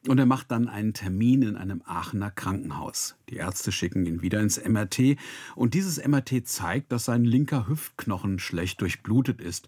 Und 0.08 0.18
er 0.18 0.25
macht 0.25 0.50
dann 0.50 0.68
einen 0.68 0.94
Termin 0.94 1.44
in 1.44 1.56
einem 1.58 1.84
Aachener 1.86 2.32
Krankenhaus. 2.32 3.18
Die 3.30 3.36
Ärzte 3.36 3.72
schicken 3.72 4.06
ihn 4.06 4.24
wieder 4.24 4.39
ins 4.39 4.60
MRT 4.63 5.18
und 5.56 5.75
dieses 5.75 6.04
MRT 6.04 6.48
zeigt, 6.48 6.92
dass 6.92 7.06
sein 7.06 7.24
linker 7.24 7.68
Hüftknochen 7.68 8.39
schlecht 8.39 8.82
durchblutet 8.82 9.42
ist. 9.42 9.68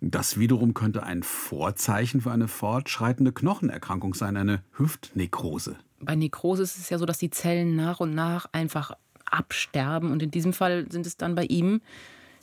Das 0.00 0.38
wiederum 0.38 0.72
könnte 0.72 1.02
ein 1.02 1.22
Vorzeichen 1.22 2.22
für 2.22 2.32
eine 2.32 2.48
fortschreitende 2.48 3.32
Knochenerkrankung 3.32 4.14
sein, 4.14 4.38
eine 4.38 4.62
Hüftnekrose. 4.78 5.76
Bei 6.00 6.14
Nekrose 6.16 6.62
ist 6.62 6.78
es 6.78 6.90
ja 6.90 6.98
so, 6.98 7.06
dass 7.06 7.18
die 7.18 7.30
Zellen 7.30 7.76
nach 7.76 8.00
und 8.00 8.14
nach 8.14 8.46
einfach 8.52 8.92
absterben. 9.34 10.10
Und 10.10 10.22
in 10.22 10.30
diesem 10.30 10.52
Fall 10.52 10.90
sind 10.90 11.06
es 11.06 11.16
dann 11.16 11.34
bei 11.34 11.44
ihm 11.44 11.80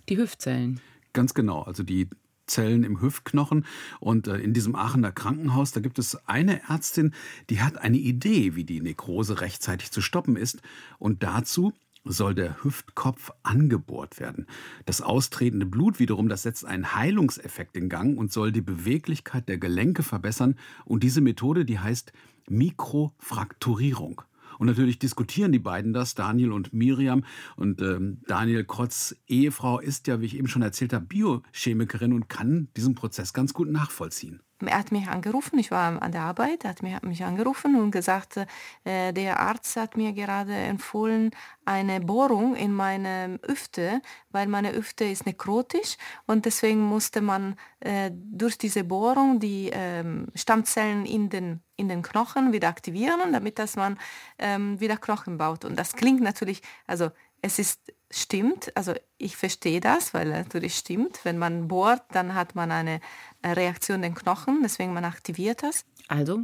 die 0.10 0.18
Hüftzellen. 0.18 0.80
Ganz 1.14 1.34
genau. 1.34 1.62
Also 1.64 1.84
die 1.84 2.08
Stamzellen 2.52 2.84
im 2.84 3.02
Hüftknochen. 3.02 3.66
Und 4.00 4.28
äh, 4.28 4.38
in 4.38 4.54
diesem 4.54 4.76
Aachener 4.76 5.12
Krankenhaus, 5.12 5.72
da 5.72 5.80
gibt 5.80 6.00
es 6.00 6.28
eine 6.28 6.62
Ärztin, 6.70 7.14
die 7.50 7.62
hat 7.62 7.78
eine 7.78 7.98
Idee, 7.98 8.56
wie 8.56 8.66
die 8.66 8.82
Nekrose 8.82 9.42
rechtzeitig 9.42 9.92
zu 9.92 10.02
stoppen 10.02 10.36
ist. 10.36 10.62
Und 11.00 11.24
dazu 11.24 11.74
soll 12.04 12.34
der 12.34 12.64
Hüftkopf 12.64 13.32
angebohrt 13.44 14.20
werden. 14.20 14.48
Das 14.86 15.02
austretende 15.02 15.66
Blut 15.68 16.00
wiederum, 16.00 16.30
das 16.30 16.44
setzt 16.44 16.66
einen 16.66 16.96
Heilungseffekt 16.96 17.78
in 17.78 17.90
Gang 17.90 18.18
und 18.18 18.34
soll 18.34 18.52
die 18.52 18.62
Beweglichkeit 18.62 19.48
der 19.48 19.58
Gelenke 19.58 20.04
verbessern. 20.04 20.56
Und 20.84 21.04
diese 21.04 21.22
Methode, 21.22 21.64
die 21.64 21.80
heißt 21.80 22.12
Mikrofrakturierung. 22.50 24.24
Und 24.62 24.68
natürlich 24.68 25.00
diskutieren 25.00 25.52
die 25.52 25.58
beiden 25.58 25.92
das, 25.92 26.14
Daniel 26.14 26.52
und 26.52 26.72
Miriam. 26.72 27.24
Und 27.56 27.82
ähm, 27.82 28.22
Daniel 28.28 28.64
Krotz, 28.64 29.16
Ehefrau, 29.28 29.80
ist 29.80 30.06
ja, 30.06 30.22
wie 30.22 30.28
ich 30.28 30.38
eben 30.38 30.48
schon 30.48 30.62
erzählt 30.62 30.94
habe, 30.94 31.04
Biochemikerin 31.04 32.14
und 32.14 32.30
kann 32.30 32.68
diesen 32.78 32.94
Prozess 32.94 33.34
ganz 33.34 33.56
gut 33.56 33.72
nachvollziehen. 33.72 34.44
Er 34.68 34.80
hat 34.80 34.92
mich 34.92 35.08
angerufen, 35.08 35.60
ich 35.60 35.72
war 35.72 36.02
an 36.02 36.12
der 36.12 36.22
Arbeit, 36.22 36.64
er 36.64 36.72
hat 36.72 36.84
mich, 37.04 37.24
angerufen 37.24 37.76
und 37.80 37.92
gesagt, 37.92 38.38
äh, 38.84 39.14
der 39.14 39.40
Arzt 39.40 39.76
hat 39.76 39.98
mir 39.98 40.14
gerade 40.14 40.54
empfohlen, 40.54 41.32
eine 41.66 42.02
Bohrung 42.02 42.56
in 42.56 42.74
meine 42.74 43.40
Hüfte, 43.46 44.02
weil 44.32 44.48
meine 44.48 44.74
Hüfte 44.74 45.06
ist 45.06 45.26
nekrotisch 45.26 45.98
und 46.26 46.46
deswegen 46.46 46.82
musste 46.82 47.22
man 47.22 47.56
äh, 47.80 48.12
durch 48.14 48.58
diese 48.58 48.84
Bohrung 48.84 49.40
die 49.40 49.70
ähm, 49.74 50.28
Stammzellen 50.36 51.06
in 51.06 51.30
den, 51.30 51.62
in 51.76 51.90
den 51.90 52.02
Knochen 52.02 52.52
wieder 52.52 52.68
aktivieren, 52.68 53.32
damit 53.32 53.60
dass 53.60 53.76
man 53.76 53.98
ähm, 54.40 54.80
wieder 54.80 54.98
Knochen 54.98 55.38
baut. 55.38 55.66
Und 55.66 55.78
das 55.78 55.94
klingt 55.94 56.22
natürlich, 56.22 56.62
also 56.88 57.12
es 57.42 57.60
ist 57.60 57.94
stimmt, 58.12 58.76
also 58.76 58.94
ich 59.18 59.38
verstehe 59.38 59.80
das, 59.80 60.14
weil 60.14 60.30
natürlich 60.30 60.76
stimmt, 60.76 61.24
wenn 61.24 61.38
man 61.38 61.68
bohrt, 61.68 62.04
dann 62.12 62.36
hat 62.36 62.56
man 62.56 62.72
eine 62.72 63.02
Reaktion 63.44 64.02
den 64.02 64.16
Knochen, 64.16 64.60
deswegen 64.64 64.94
man 64.94 65.06
aktiviert 65.06 65.64
das. 65.64 65.86
Also 66.08 66.42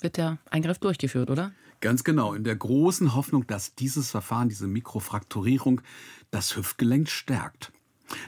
wird 0.00 0.16
der 0.16 0.38
Eingriff 0.50 0.78
durchgeführt, 0.78 1.30
oder? 1.30 1.52
Ganz 1.80 2.04
genau, 2.04 2.34
in 2.34 2.44
der 2.44 2.56
großen 2.56 3.14
Hoffnung, 3.14 3.46
dass 3.46 3.74
dieses 3.74 4.10
Verfahren, 4.10 4.48
diese 4.48 4.66
Mikrofrakturierung, 4.66 5.80
das 6.30 6.56
Hüftgelenk 6.56 7.08
stärkt. 7.08 7.72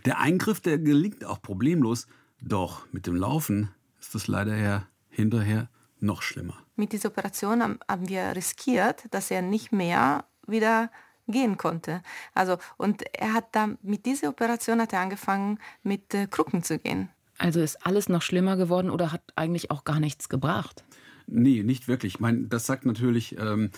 Der 0.04 0.18
Eingriff, 0.18 0.61
der 0.61 0.78
gelingt 0.78 1.25
auch 1.25 1.40
problemlos, 1.40 2.06
doch 2.40 2.87
mit 2.92 3.06
dem 3.06 3.16
Laufen 3.16 3.70
ist 3.99 4.14
es 4.14 4.28
leider 4.28 4.56
ja 4.56 4.87
hinterher 5.09 5.68
noch 6.00 6.23
schlimmer. 6.23 6.56
Mit 6.76 6.92
dieser 6.92 7.11
Operation 7.11 7.61
haben 7.61 8.09
wir 8.09 8.35
riskiert, 8.35 9.04
dass 9.11 9.30
er 9.30 9.42
nicht 9.42 9.73
mehr 9.73 10.25
wieder 10.47 10.90
gehen 11.31 11.57
konnte. 11.57 12.03
Also 12.35 12.59
und 12.77 13.03
er 13.13 13.33
hat 13.33 13.47
dann 13.53 13.79
mit 13.83 14.07
dieser 14.07 14.29
Operation 14.29 14.81
hat 14.81 14.93
er 14.93 15.01
angefangen 15.01 15.59
mit 15.83 16.15
äh, 16.15 16.27
Krücken 16.27 16.63
zu 16.63 16.79
gehen. 16.79 17.09
Also 17.39 17.61
ist 17.61 17.87
alles 17.87 18.09
noch 18.09 18.23
schlimmer 18.23 18.57
geworden 18.57 18.91
oder 18.91 19.13
hat 19.13 19.23
eigentlich 19.35 19.71
auch 19.71 19.85
gar 19.85 19.99
nichts 19.99 20.29
gebracht? 20.29 20.85
Nee, 21.27 21.63
nicht 21.63 21.87
wirklich. 21.87 22.15
Ich 22.15 22.21
meine, 22.21 22.49
das 22.49 22.67
sagt 22.67 22.85
natürlich 22.85 23.37
ähm, 23.39 23.71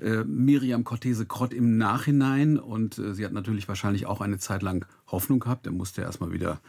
äh, 0.00 0.24
Miriam 0.24 0.84
Cortese 0.84 1.24
Krott 1.26 1.54
im 1.54 1.78
Nachhinein 1.78 2.58
und 2.58 2.98
äh, 2.98 3.14
sie 3.14 3.24
hat 3.24 3.32
natürlich 3.32 3.66
wahrscheinlich 3.66 4.06
auch 4.06 4.20
eine 4.20 4.38
Zeit 4.38 4.62
lang 4.62 4.86
Hoffnung 5.06 5.40
gehabt. 5.40 5.66
Er 5.66 5.72
musste 5.72 6.02
erstmal 6.02 6.32
wieder 6.32 6.60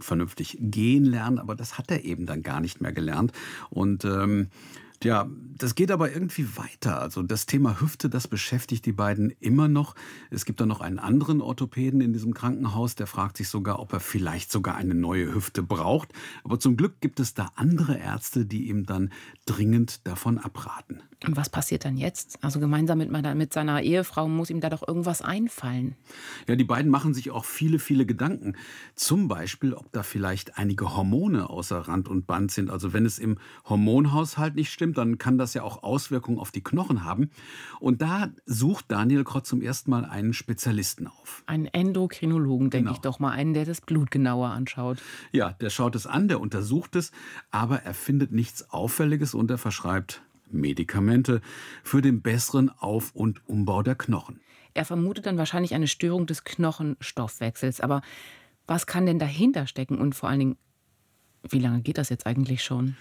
vernünftig 0.00 0.58
gehen 0.60 1.04
lernen, 1.04 1.38
aber 1.38 1.54
das 1.54 1.78
hat 1.78 1.90
er 1.90 2.04
eben 2.04 2.26
dann 2.26 2.42
gar 2.42 2.60
nicht 2.60 2.80
mehr 2.80 2.92
gelernt. 2.92 3.32
Und 3.70 4.04
ähm, 4.04 4.48
ja, 5.04 5.28
das 5.56 5.74
geht 5.74 5.90
aber 5.90 6.12
irgendwie 6.12 6.56
weiter. 6.56 7.00
Also 7.00 7.22
das 7.22 7.46
Thema 7.46 7.80
Hüfte, 7.80 8.08
das 8.08 8.26
beschäftigt 8.26 8.86
die 8.86 8.92
beiden 8.92 9.30
immer 9.40 9.68
noch. 9.68 9.94
Es 10.30 10.44
gibt 10.44 10.60
da 10.60 10.66
noch 10.66 10.80
einen 10.80 10.98
anderen 10.98 11.40
Orthopäden 11.40 12.00
in 12.00 12.12
diesem 12.12 12.34
Krankenhaus, 12.34 12.94
der 12.96 13.06
fragt 13.06 13.36
sich 13.36 13.48
sogar, 13.48 13.78
ob 13.78 13.92
er 13.92 14.00
vielleicht 14.00 14.50
sogar 14.50 14.76
eine 14.76 14.94
neue 14.94 15.34
Hüfte 15.34 15.62
braucht. 15.62 16.12
Aber 16.42 16.58
zum 16.58 16.76
Glück 16.76 17.00
gibt 17.00 17.20
es 17.20 17.34
da 17.34 17.52
andere 17.54 17.98
Ärzte, 17.98 18.46
die 18.46 18.68
ihm 18.68 18.86
dann 18.86 19.10
dringend 19.46 20.06
davon 20.06 20.38
abraten. 20.38 21.02
Und 21.26 21.36
was 21.36 21.48
passiert 21.48 21.84
dann 21.84 21.96
jetzt? 21.96 22.38
Also 22.42 22.60
gemeinsam 22.60 22.98
mit, 22.98 23.10
meiner, 23.10 23.34
mit 23.34 23.52
seiner 23.52 23.82
Ehefrau 23.82 24.28
muss 24.28 24.50
ihm 24.50 24.60
da 24.60 24.68
doch 24.68 24.86
irgendwas 24.86 25.22
einfallen. 25.22 25.96
Ja, 26.46 26.56
die 26.56 26.64
beiden 26.64 26.90
machen 26.90 27.14
sich 27.14 27.30
auch 27.30 27.44
viele, 27.44 27.78
viele 27.78 28.04
Gedanken. 28.04 28.56
Zum 28.94 29.28
Beispiel, 29.28 29.72
ob 29.72 29.90
da 29.92 30.02
vielleicht 30.02 30.58
einige 30.58 30.96
Hormone 30.96 31.48
außer 31.48 31.78
Rand 31.78 32.08
und 32.08 32.26
Band 32.26 32.50
sind. 32.50 32.70
Also 32.70 32.92
wenn 32.92 33.06
es 33.06 33.18
im 33.18 33.38
Hormonhaushalt 33.64 34.54
nicht 34.54 34.70
stimmt, 34.70 34.93
dann 34.94 35.18
kann 35.18 35.38
das 35.38 35.54
ja 35.54 35.62
auch 35.62 35.82
Auswirkungen 35.82 36.38
auf 36.38 36.50
die 36.50 36.62
Knochen 36.62 37.04
haben. 37.04 37.30
Und 37.80 38.02
da 38.02 38.30
sucht 38.46 38.86
Daniel 38.88 39.24
Krott 39.24 39.46
zum 39.46 39.60
ersten 39.60 39.90
Mal 39.90 40.04
einen 40.04 40.32
Spezialisten 40.32 41.06
auf. 41.06 41.42
Einen 41.46 41.66
Endokrinologen, 41.66 42.70
denke 42.70 42.86
genau. 42.86 42.94
ich 42.96 43.00
doch 43.00 43.18
mal, 43.18 43.32
einen, 43.32 43.54
der 43.54 43.64
das 43.64 43.80
Blut 43.80 44.10
genauer 44.10 44.48
anschaut. 44.48 44.98
Ja, 45.32 45.52
der 45.52 45.70
schaut 45.70 45.94
es 45.94 46.06
an, 46.06 46.28
der 46.28 46.40
untersucht 46.40 46.96
es, 46.96 47.12
aber 47.50 47.82
er 47.82 47.94
findet 47.94 48.32
nichts 48.32 48.70
Auffälliges 48.70 49.34
und 49.34 49.50
er 49.50 49.58
verschreibt 49.58 50.22
Medikamente 50.50 51.40
für 51.82 52.00
den 52.00 52.22
besseren 52.22 52.70
Auf- 52.70 53.12
und 53.14 53.46
Umbau 53.48 53.82
der 53.82 53.94
Knochen. 53.94 54.40
Er 54.74 54.84
vermutet 54.84 55.26
dann 55.26 55.38
wahrscheinlich 55.38 55.74
eine 55.74 55.86
Störung 55.86 56.26
des 56.26 56.44
Knochenstoffwechsels. 56.44 57.80
Aber 57.80 58.02
was 58.66 58.86
kann 58.86 59.06
denn 59.06 59.18
dahinter 59.18 59.66
stecken 59.66 59.98
und 59.98 60.14
vor 60.14 60.28
allen 60.28 60.40
Dingen, 60.40 60.56
wie 61.50 61.58
lange 61.58 61.82
geht 61.82 61.98
das 61.98 62.08
jetzt 62.08 62.26
eigentlich 62.26 62.62
schon? 62.62 62.96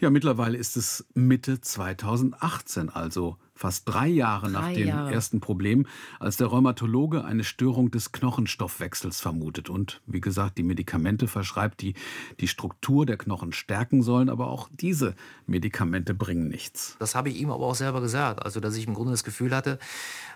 Ja, 0.00 0.10
mittlerweile 0.10 0.58
ist 0.58 0.76
es 0.76 1.06
Mitte 1.14 1.60
2018, 1.60 2.90
also 2.90 3.36
fast 3.54 3.88
drei 3.88 4.08
Jahre 4.08 4.50
drei 4.50 4.52
nach 4.52 4.72
dem 4.72 4.88
Jahre. 4.88 5.12
ersten 5.12 5.40
Problem, 5.40 5.86
als 6.18 6.36
der 6.36 6.48
Rheumatologe 6.48 7.24
eine 7.24 7.44
Störung 7.44 7.90
des 7.90 8.10
Knochenstoffwechsels 8.10 9.20
vermutet 9.20 9.70
und, 9.70 10.02
wie 10.06 10.20
gesagt, 10.20 10.58
die 10.58 10.64
Medikamente 10.64 11.28
verschreibt, 11.28 11.80
die 11.80 11.94
die 12.40 12.48
Struktur 12.48 13.06
der 13.06 13.16
Knochen 13.16 13.52
stärken 13.52 14.02
sollen, 14.02 14.28
aber 14.28 14.48
auch 14.48 14.68
diese 14.72 15.14
Medikamente 15.46 16.14
bringen 16.14 16.48
nichts. 16.48 16.96
Das 16.98 17.14
habe 17.14 17.28
ich 17.28 17.36
ihm 17.36 17.50
aber 17.50 17.64
auch 17.64 17.76
selber 17.76 18.00
gesagt, 18.00 18.44
also 18.44 18.58
dass 18.58 18.76
ich 18.76 18.86
im 18.86 18.94
Grunde 18.94 19.12
das 19.12 19.24
Gefühl 19.24 19.54
hatte, 19.54 19.78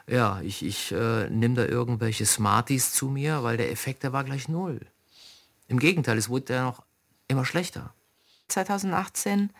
ja, 0.06 0.40
ich, 0.42 0.64
ich 0.64 0.92
äh, 0.92 1.28
nehme 1.28 1.56
da 1.56 1.66
irgendwelche 1.66 2.24
Smarties 2.26 2.92
zu 2.92 3.08
mir, 3.08 3.42
weil 3.42 3.56
der 3.56 3.72
Effekt, 3.72 4.04
der 4.04 4.12
war 4.12 4.22
gleich 4.24 4.48
null. 4.48 4.80
Im 5.66 5.78
Gegenteil, 5.78 6.16
es 6.16 6.28
wurde 6.28 6.54
ja 6.54 6.64
noch 6.64 6.82
immer 7.28 7.44
schlechter. 7.44 7.94
2018 8.48 9.50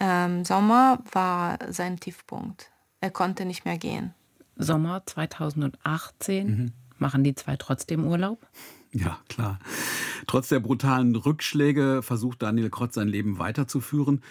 ähm, 0.00 0.44
Sommer 0.44 0.98
war 1.12 1.58
sein 1.70 1.98
Tiefpunkt. 1.98 2.70
Er 3.00 3.10
konnte 3.10 3.44
nicht 3.44 3.64
mehr 3.64 3.78
gehen. 3.78 4.14
Sommer 4.56 5.02
2018 5.06 6.46
mhm. 6.46 6.72
machen 6.98 7.24
die 7.24 7.34
zwei 7.34 7.56
trotzdem 7.56 8.04
Urlaub? 8.04 8.46
Ja, 8.92 9.18
klar. 9.28 9.58
Trotz 10.26 10.48
der 10.48 10.60
brutalen 10.60 11.16
Rückschläge 11.16 12.02
versucht 12.02 12.42
Daniel 12.42 12.70
Krotz 12.70 12.94
sein 12.94 13.08
Leben 13.08 13.38
weiterzuführen. 13.38 14.22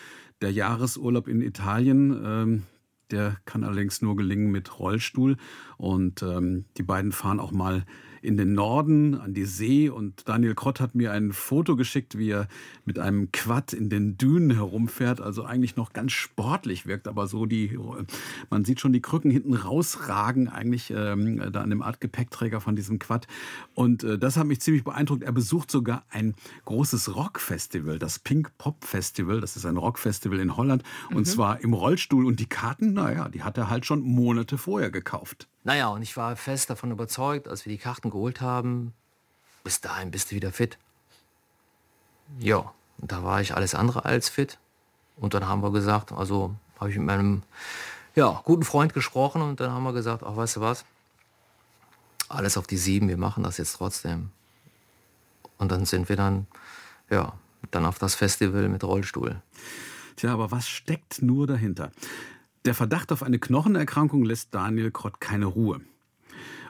Der 0.42 0.52
Jahresurlaub 0.52 1.28
in 1.28 1.42
Italien, 1.42 2.22
ähm, 2.26 2.64
der 3.12 3.38
kann 3.46 3.64
allerdings 3.64 4.02
nur 4.02 4.16
gelingen 4.16 4.52
mit 4.52 4.80
Rollstuhl. 4.80 5.38
Und 5.78 6.24
ähm, 6.24 6.66
die 6.78 6.84
beiden 6.84 7.12
fahren 7.12 7.40
auch 7.40 7.52
mal 7.52 7.86
in 8.24 8.38
den 8.38 8.54
Norden, 8.54 9.16
an 9.16 9.34
die 9.34 9.46
See. 9.46 9.90
Und 9.90 10.28
Daniel 10.28 10.56
Krott 10.56 10.80
hat 10.80 10.96
mir 10.96 11.12
ein 11.12 11.34
Foto 11.34 11.76
geschickt, 11.76 12.18
wie 12.18 12.32
er 12.32 12.48
mit 12.86 12.98
einem 12.98 13.32
Quad 13.32 13.74
in 13.74 13.90
den 13.90 14.18
Dünen 14.18 14.52
herumfährt. 14.52 15.20
Also 15.20 15.44
eigentlich 15.44 15.76
noch 15.76 15.94
ganz 15.94 16.14
sportlich 16.14 16.86
wirkt, 16.86 17.08
aber 17.08 17.28
so 17.28 17.46
die, 17.46 17.78
man 18.50 18.66
sieht 18.66 18.80
schon 18.80 18.94
die 18.94 19.02
Krücken 19.02 19.30
hinten 19.30 19.54
rausragen, 19.54 20.48
eigentlich 20.48 20.92
ähm, 20.96 21.52
da 21.52 21.62
an 21.62 21.70
dem 21.70 21.82
Art 21.82 22.00
Gepäckträger 22.00 22.62
von 22.62 22.76
diesem 22.76 22.98
Quad. 23.00 23.28
Und 23.74 24.04
äh, 24.04 24.18
das 24.18 24.38
hat 24.38 24.48
mich 24.48 24.62
ziemlich 24.62 24.84
beeindruckt. 24.84 25.24
Er 25.24 25.34
besucht 25.34 25.70
sogar 25.70 26.06
ein 26.10 26.36
großes 26.66 27.16
Rockfestival, 27.16 28.00
das 28.00 28.20
Pink 28.20 28.58
Pop 28.58 28.86
Festival. 28.86 29.42
Das 29.42 29.58
ist 29.58 29.66
ein 29.66 29.78
Rockfestival 29.78 30.40
in 30.40 30.56
Holland. 30.56 30.84
Und 31.10 31.18
mhm. 31.18 31.26
zwar 31.26 31.62
im 31.62 31.74
Rollstuhl. 31.74 32.26
Und 32.26 32.40
die 32.40 32.48
Karten, 32.48 32.94
naja, 32.94 33.28
die 33.28 33.44
hat 33.44 33.58
er 33.58 33.70
halt 33.70 33.86
schon 33.86 34.02
Monate 34.02 34.58
vorher 34.58 34.92
gekauft. 34.92 35.48
Naja, 35.64 35.88
und 35.88 36.02
ich 36.02 36.18
war 36.18 36.36
fest 36.36 36.70
davon 36.70 36.92
überzeugt, 36.92 37.48
als 37.48 37.66
wir 37.66 37.72
die 37.72 37.78
Karten 37.78 38.10
geholt 38.10 38.42
haben, 38.42 38.94
bis 39.64 39.80
dahin 39.80 40.12
bist 40.12 40.32
du 40.32 40.36
wieder 40.36 40.52
fit. 40.52 40.78
Ja, 42.40 42.74
und 42.98 43.12
da 43.12 43.24
war 43.24 43.42
ich 43.42 43.56
alles 43.56 43.76
andere 43.76 44.06
als 44.06 44.30
fit. 44.30 44.60
Und 45.16 45.34
dann 45.34 45.48
haben 45.48 45.62
wir 45.62 45.72
gesagt, 45.72 46.12
also 46.12 46.56
habe 46.80 46.90
ich 46.90 46.98
mit 46.98 47.06
meinem 47.06 47.44
ja, 48.16 48.42
guten 48.44 48.64
Freund 48.64 48.94
gesprochen 48.94 49.42
und 49.42 49.60
dann 49.60 49.72
haben 49.72 49.84
wir 49.84 49.94
gesagt, 49.94 50.24
ach, 50.24 50.36
weißt 50.36 50.58
du 50.58 50.62
was, 50.62 50.86
alles 52.30 52.58
auf 52.58 52.68
die 52.68 52.78
sieben, 52.78 53.08
wir 53.08 53.18
machen 53.18 53.44
das 53.44 53.58
jetzt 53.58 53.74
trotzdem. 53.74 54.32
Und 55.58 55.72
dann 55.72 55.86
sind 55.86 56.10
wir 56.10 56.16
dann, 56.16 56.48
ja, 57.10 57.34
dann 57.72 57.86
auf 57.86 58.00
das 58.00 58.16
Festival 58.16 58.68
mit 58.70 58.84
Rollstuhl. 58.84 59.42
Tja, 60.16 60.34
aber 60.34 60.52
was 60.52 60.68
steckt 60.68 61.22
nur 61.22 61.48
dahinter? 61.48 61.92
Der 62.66 62.74
Verdacht 62.74 63.12
auf 63.12 63.24
eine 63.24 63.40
Knochenerkrankung 63.40 64.24
lässt 64.24 64.54
Daniel 64.54 64.92
Krott 64.92 65.20
keine 65.20 65.46
Ruhe. 65.46 65.82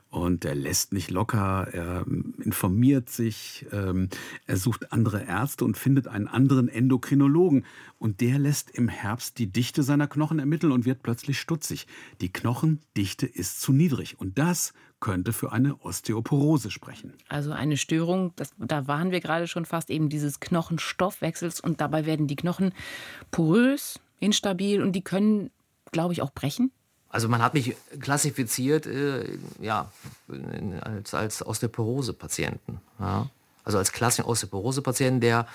Und 0.09 0.45
er 0.45 0.53
lässt 0.53 0.93
nicht 0.93 1.09
locker, 1.09 1.67
er 1.71 2.05
ähm, 2.05 2.35
informiert 2.43 3.09
sich, 3.09 3.65
ähm, 3.71 4.09
er 4.45 4.57
sucht 4.57 4.91
andere 4.91 5.23
Ärzte 5.23 5.65
und 5.65 5.75
findet 5.75 6.07
einen 6.07 6.27
anderen 6.27 6.67
Endokrinologen. 6.69 7.65
Und 7.97 8.21
der 8.21 8.37
lässt 8.37 8.69
im 8.69 8.89
Herbst 8.89 9.39
die 9.39 9.47
Dichte 9.47 9.81
seiner 9.81 10.07
Knochen 10.07 10.37
ermitteln 10.37 10.71
und 10.71 10.85
wird 10.85 11.01
plötzlich 11.01 11.39
stutzig. 11.39 11.87
Die 12.21 12.31
Knochendichte 12.31 13.25
ist 13.25 13.59
zu 13.59 13.73
niedrig. 13.73 14.19
Und 14.19 14.37
das 14.37 14.73
könnte 14.99 15.33
für 15.33 15.51
eine 15.51 15.81
Osteoporose 15.81 16.69
sprechen. 16.69 17.13
Also 17.27 17.51
eine 17.51 17.77
Störung, 17.77 18.33
das, 18.35 18.53
da 18.57 18.87
waren 18.87 19.11
wir 19.11 19.19
gerade 19.19 19.47
schon 19.47 19.65
fast 19.65 19.89
eben 19.89 20.09
dieses 20.09 20.39
Knochenstoffwechsels 20.39 21.59
und 21.59 21.81
dabei 21.81 22.05
werden 22.05 22.27
die 22.27 22.35
Knochen 22.35 22.71
porös, 23.31 23.99
instabil 24.19 24.81
und 24.81 24.93
die 24.93 25.01
können, 25.01 25.49
glaube 25.93 26.13
ich, 26.13 26.21
auch 26.21 26.31
brechen. 26.31 26.71
Also 27.09 27.29
man 27.29 27.41
hat 27.41 27.53
mich 27.53 27.75
klassifiziert 27.99 28.87
äh, 28.87 29.37
ja, 29.61 29.91
als, 30.81 31.13
als 31.13 31.45
Osteoporose-Patienten. 31.45 32.81
Ja. 32.99 33.29
Also 33.63 33.77
als 33.77 33.91
klassischen 33.91 34.25
Osteoporose-Patienten, 34.25 35.21
der 35.21 35.47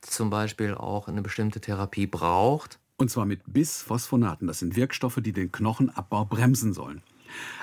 zum 0.00 0.30
Beispiel 0.30 0.74
auch 0.74 1.08
eine 1.08 1.22
bestimmte 1.22 1.60
Therapie 1.60 2.06
braucht. 2.06 2.78
Und 2.96 3.10
zwar 3.10 3.26
mit 3.26 3.40
Bisphosphonaten. 3.46 4.48
Das 4.48 4.58
sind 4.58 4.74
Wirkstoffe, 4.74 5.20
die 5.22 5.32
den 5.32 5.52
Knochenabbau 5.52 6.24
bremsen 6.24 6.72
sollen. 6.72 7.02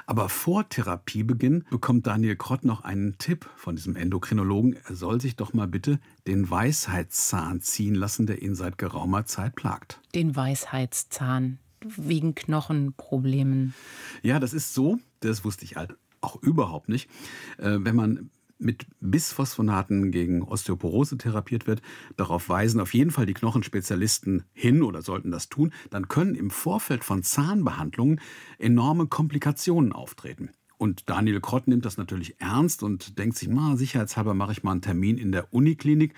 Aber 0.05 0.29
vor 0.29 0.67
Therapiebeginn 0.69 1.65
bekommt 1.69 2.07
Daniel 2.07 2.35
Krott 2.35 2.65
noch 2.65 2.83
einen 2.83 3.17
Tipp 3.17 3.49
von 3.55 3.75
diesem 3.75 3.95
Endokrinologen. 3.95 4.77
Er 4.87 4.95
soll 4.95 5.21
sich 5.21 5.35
doch 5.35 5.53
mal 5.53 5.67
bitte 5.67 5.99
den 6.27 6.49
Weisheitszahn 6.49 7.61
ziehen 7.61 7.95
lassen, 7.95 8.25
der 8.25 8.41
ihn 8.41 8.55
seit 8.55 8.77
geraumer 8.77 9.25
Zeit 9.25 9.55
plagt. 9.55 9.99
Den 10.15 10.35
Weisheitszahn 10.35 11.59
wegen 11.81 12.35
Knochenproblemen. 12.35 13.73
Ja, 14.21 14.39
das 14.39 14.53
ist 14.53 14.73
so, 14.73 14.99
das 15.19 15.43
wusste 15.43 15.65
ich 15.65 15.75
halt 15.75 15.95
auch 16.21 16.41
überhaupt 16.41 16.89
nicht. 16.89 17.09
Äh, 17.57 17.77
wenn 17.79 17.95
man 17.95 18.29
mit 18.59 18.85
Bisphosphonaten 18.99 20.11
gegen 20.11 20.43
Osteoporose 20.43 21.17
therapiert 21.17 21.65
wird, 21.65 21.81
darauf 22.17 22.49
weisen 22.49 22.81
auf 22.81 22.93
jeden 22.93 23.11
Fall 23.11 23.25
die 23.25 23.33
Knochenspezialisten 23.33 24.43
hin 24.53 24.83
oder 24.83 25.01
sollten 25.01 25.31
das 25.31 25.47
tun, 25.47 25.71
dann 25.89 26.09
können 26.09 26.35
im 26.35 26.49
Vorfeld 26.49 27.05
von 27.05 27.23
Zahnbehandlungen 27.23 28.19
enorme 28.57 29.07
Komplikationen 29.07 29.93
auftreten. 29.93 30.49
Und 30.77 31.09
Daniel 31.09 31.41
Krott 31.41 31.67
nimmt 31.67 31.85
das 31.85 31.97
natürlich 31.97 32.39
ernst 32.39 32.83
und 32.83 33.17
denkt 33.17 33.37
sich, 33.37 33.49
mal 33.49 33.77
sicherheitshalber 33.77 34.33
mache 34.33 34.53
ich 34.53 34.63
mal 34.63 34.71
einen 34.71 34.81
Termin 34.81 35.17
in 35.17 35.33
der 35.33 35.53
Uniklinik. 35.53 36.13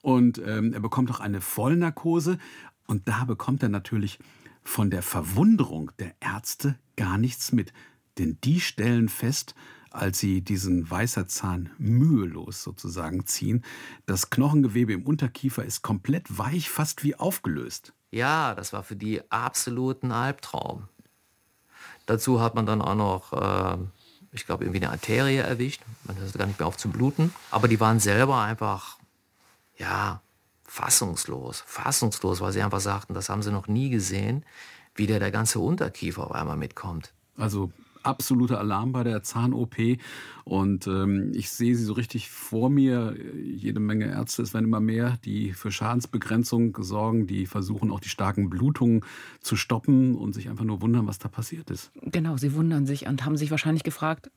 Und 0.00 0.40
ähm, 0.46 0.72
er 0.72 0.80
bekommt 0.80 1.10
auch 1.10 1.20
eine 1.20 1.42
Vollnarkose. 1.42 2.38
Und 2.86 3.06
da 3.06 3.24
bekommt 3.24 3.62
er 3.62 3.68
natürlich 3.68 4.18
von 4.68 4.90
der 4.90 5.02
Verwunderung 5.02 5.90
der 5.98 6.14
Ärzte 6.20 6.78
gar 6.94 7.16
nichts 7.16 7.52
mit. 7.52 7.72
Denn 8.18 8.38
die 8.44 8.60
stellen 8.60 9.08
fest, 9.08 9.54
als 9.90 10.18
sie 10.18 10.42
diesen 10.42 10.90
Weisherzahn 10.90 11.70
mühelos 11.78 12.62
sozusagen 12.62 13.26
ziehen, 13.26 13.64
das 14.04 14.28
Knochengewebe 14.28 14.92
im 14.92 15.04
Unterkiefer 15.04 15.64
ist 15.64 15.82
komplett 15.82 16.38
weich, 16.38 16.68
fast 16.68 17.02
wie 17.02 17.16
aufgelöst. 17.16 17.94
Ja, 18.10 18.54
das 18.54 18.72
war 18.74 18.82
für 18.82 18.94
die 18.94 19.22
absoluten 19.30 20.12
Albtraum. 20.12 20.88
Dazu 22.04 22.40
hat 22.40 22.54
man 22.54 22.66
dann 22.66 22.82
auch 22.82 22.94
noch, 22.94 23.32
äh, 23.32 23.78
ich 24.32 24.44
glaube, 24.44 24.64
irgendwie 24.64 24.84
eine 24.84 24.92
Arterie 24.92 25.36
erwischt. 25.36 25.82
Man 26.04 26.16
hört 26.18 26.32
gar 26.34 26.46
nicht 26.46 26.58
mehr 26.58 26.68
auf 26.68 26.76
zu 26.76 26.90
bluten. 26.90 27.34
Aber 27.50 27.68
die 27.68 27.80
waren 27.80 28.00
selber 28.00 28.42
einfach, 28.42 28.98
ja, 29.76 30.20
fassungslos, 30.68 31.64
fassungslos, 31.66 32.40
weil 32.40 32.52
sie 32.52 32.62
einfach 32.62 32.80
sagten, 32.80 33.14
das 33.14 33.28
haben 33.28 33.42
sie 33.42 33.50
noch 33.50 33.66
nie 33.68 33.88
gesehen, 33.88 34.44
wie 34.94 35.06
der, 35.06 35.18
der 35.18 35.30
ganze 35.30 35.58
Unterkiefer 35.58 36.26
auf 36.26 36.32
einmal 36.32 36.56
mitkommt. 36.56 37.14
Also 37.36 37.72
absoluter 38.02 38.58
Alarm 38.58 38.92
bei 38.92 39.02
der 39.02 39.22
Zahn-OP. 39.22 39.76
Und 40.44 40.86
ähm, 40.86 41.32
ich 41.34 41.50
sehe 41.50 41.74
sie 41.74 41.84
so 41.84 41.92
richtig 41.94 42.30
vor 42.30 42.70
mir. 42.70 43.16
Jede 43.34 43.80
Menge 43.80 44.06
Ärzte, 44.06 44.42
es 44.42 44.54
werden 44.54 44.64
immer 44.64 44.80
mehr, 44.80 45.18
die 45.24 45.52
für 45.52 45.70
Schadensbegrenzung 45.70 46.76
sorgen, 46.80 47.26
die 47.26 47.46
versuchen 47.46 47.90
auch 47.90 48.00
die 48.00 48.08
starken 48.08 48.50
Blutungen 48.50 49.04
zu 49.40 49.56
stoppen 49.56 50.16
und 50.16 50.32
sich 50.32 50.48
einfach 50.48 50.64
nur 50.64 50.82
wundern, 50.82 51.06
was 51.06 51.18
da 51.18 51.28
passiert 51.28 51.70
ist. 51.70 51.90
Genau, 52.02 52.36
sie 52.36 52.54
wundern 52.54 52.86
sich 52.86 53.06
und 53.06 53.24
haben 53.24 53.36
sich 53.36 53.50
wahrscheinlich 53.50 53.84
gefragt, 53.84 54.30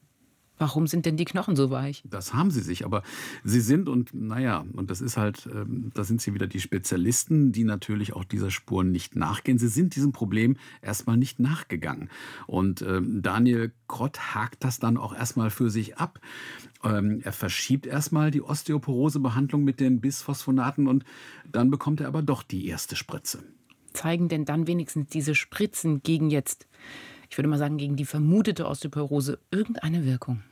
Warum 0.61 0.85
sind 0.85 1.07
denn 1.07 1.17
die 1.17 1.25
Knochen 1.25 1.55
so 1.55 1.71
weich? 1.71 2.03
Das 2.07 2.35
haben 2.35 2.51
sie 2.51 2.61
sich, 2.61 2.85
aber 2.85 3.01
sie 3.43 3.61
sind 3.61 3.89
und 3.89 4.13
naja, 4.13 4.63
und 4.73 4.91
das 4.91 5.01
ist 5.01 5.17
halt, 5.17 5.49
ähm, 5.51 5.89
da 5.95 6.03
sind 6.03 6.21
sie 6.21 6.35
wieder 6.35 6.45
die 6.45 6.59
Spezialisten, 6.59 7.51
die 7.51 7.63
natürlich 7.63 8.13
auch 8.13 8.23
dieser 8.23 8.51
Spuren 8.51 8.91
nicht 8.91 9.15
nachgehen. 9.15 9.57
Sie 9.57 9.69
sind 9.69 9.95
diesem 9.95 10.11
Problem 10.11 10.57
erstmal 10.83 11.17
nicht 11.17 11.39
nachgegangen. 11.39 12.11
Und 12.45 12.83
ähm, 12.83 13.23
Daniel 13.23 13.71
Krott 13.87 14.35
hakt 14.35 14.63
das 14.63 14.77
dann 14.77 14.97
auch 14.97 15.15
erstmal 15.15 15.49
für 15.49 15.71
sich 15.71 15.97
ab. 15.97 16.19
Ähm, 16.83 17.21
er 17.23 17.33
verschiebt 17.33 17.87
erstmal 17.87 18.29
die 18.29 18.43
Osteoporosebehandlung 18.43 19.63
mit 19.63 19.79
den 19.79 19.99
Bisphosphonaten 19.99 20.87
und 20.87 21.05
dann 21.51 21.71
bekommt 21.71 22.01
er 22.01 22.07
aber 22.07 22.21
doch 22.21 22.43
die 22.43 22.67
erste 22.67 22.95
Spritze. 22.95 23.43
Zeigen 23.93 24.29
denn 24.29 24.45
dann 24.45 24.67
wenigstens 24.67 25.07
diese 25.09 25.33
Spritzen 25.33 26.03
gegen 26.03 26.29
jetzt 26.29 26.67
ich 27.31 27.37
würde 27.37 27.47
mal 27.47 27.57
sagen, 27.57 27.77
gegen 27.77 27.95
die 27.95 28.03
vermutete 28.03 28.67
Osteoporose 28.67 29.39
irgendeine 29.51 30.05
Wirkung? 30.05 30.43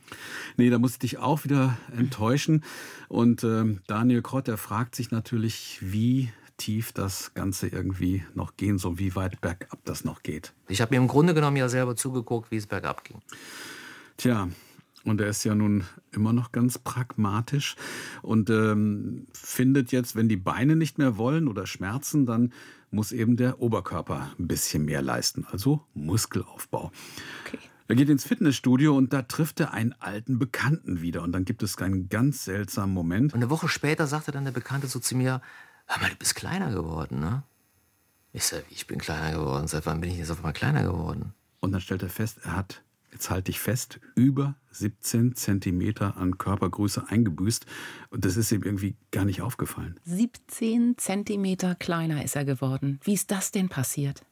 Nee, 0.56 0.70
da 0.70 0.78
muss 0.78 0.92
ich 0.92 0.98
dich 0.98 1.18
auch 1.18 1.44
wieder 1.44 1.76
enttäuschen. 1.94 2.64
Und 3.08 3.44
äh, 3.44 3.76
Daniel 3.86 4.22
Krott, 4.22 4.46
der 4.46 4.56
fragt 4.56 4.94
sich 4.94 5.10
natürlich, 5.10 5.78
wie 5.82 6.30
tief 6.56 6.92
das 6.92 7.34
Ganze 7.34 7.68
irgendwie 7.68 8.24
noch 8.34 8.56
gehen 8.56 8.78
soll, 8.78 8.98
wie 8.98 9.14
weit 9.14 9.42
bergab 9.42 9.78
das 9.84 10.04
noch 10.04 10.22
geht. 10.22 10.54
Ich 10.68 10.80
habe 10.80 10.94
mir 10.94 11.02
im 11.02 11.06
Grunde 11.06 11.34
genommen 11.34 11.58
ja 11.58 11.68
selber 11.68 11.96
zugeguckt, 11.96 12.50
wie 12.50 12.56
es 12.56 12.66
bergab 12.66 13.04
ging. 13.04 13.20
Tja, 14.16 14.48
und 15.04 15.20
er 15.20 15.28
ist 15.28 15.44
ja 15.44 15.54
nun 15.54 15.84
immer 16.12 16.32
noch 16.32 16.50
ganz 16.50 16.78
pragmatisch 16.78 17.76
und 18.22 18.48
ähm, 18.48 19.26
findet 19.34 19.92
jetzt, 19.92 20.16
wenn 20.16 20.30
die 20.30 20.36
Beine 20.36 20.76
nicht 20.76 20.96
mehr 20.96 21.18
wollen 21.18 21.46
oder 21.46 21.66
schmerzen, 21.66 22.24
dann 22.24 22.52
muss 22.90 23.12
eben 23.12 23.36
der 23.36 23.60
Oberkörper 23.60 24.30
ein 24.38 24.48
bisschen 24.48 24.84
mehr 24.84 25.02
leisten, 25.02 25.46
also 25.50 25.86
Muskelaufbau. 25.94 26.90
Okay. 27.46 27.58
Er 27.90 27.96
geht 27.96 28.08
ins 28.08 28.24
Fitnessstudio 28.24 28.96
und 28.96 29.12
da 29.12 29.22
trifft 29.22 29.58
er 29.58 29.72
einen 29.72 29.94
alten 29.98 30.38
Bekannten 30.38 31.00
wieder. 31.00 31.22
Und 31.22 31.32
dann 31.32 31.44
gibt 31.44 31.64
es 31.64 31.76
einen 31.78 32.08
ganz 32.08 32.44
seltsamen 32.44 32.94
Moment. 32.94 33.34
Und 33.34 33.40
eine 33.40 33.50
Woche 33.50 33.68
später 33.68 34.06
sagte 34.06 34.30
dann 34.30 34.44
der 34.44 34.52
Bekannte 34.52 34.86
so 34.86 35.00
zu 35.00 35.16
mir, 35.16 35.42
hör 35.86 36.00
mal, 36.00 36.08
du 36.08 36.14
bist 36.14 36.36
kleiner 36.36 36.70
geworden, 36.70 37.18
ne? 37.18 37.42
Ich 38.32 38.44
sag, 38.44 38.62
ich 38.70 38.86
bin 38.86 38.98
kleiner 38.98 39.36
geworden. 39.36 39.66
Seit 39.66 39.86
wann 39.86 40.00
bin 40.00 40.08
ich 40.08 40.18
jetzt 40.18 40.30
auf 40.30 40.38
einmal 40.38 40.52
kleiner 40.52 40.84
geworden? 40.84 41.34
Und 41.58 41.72
dann 41.72 41.80
stellt 41.80 42.04
er 42.04 42.10
fest, 42.10 42.38
er 42.44 42.54
hat, 42.54 42.84
jetzt 43.10 43.28
halte 43.28 43.50
ich 43.50 43.58
fest, 43.58 43.98
über 44.14 44.54
17 44.70 45.34
Zentimeter 45.34 46.16
an 46.16 46.38
Körpergröße 46.38 47.08
eingebüßt. 47.08 47.66
Und 48.10 48.24
das 48.24 48.36
ist 48.36 48.52
ihm 48.52 48.62
irgendwie 48.62 48.96
gar 49.10 49.24
nicht 49.24 49.42
aufgefallen. 49.42 49.98
17 50.04 50.96
Zentimeter 50.96 51.74
kleiner 51.74 52.24
ist 52.24 52.36
er 52.36 52.44
geworden. 52.44 53.00
Wie 53.04 53.14
ist 53.14 53.30
das 53.30 53.50
denn 53.50 53.68
passiert? 53.68 54.22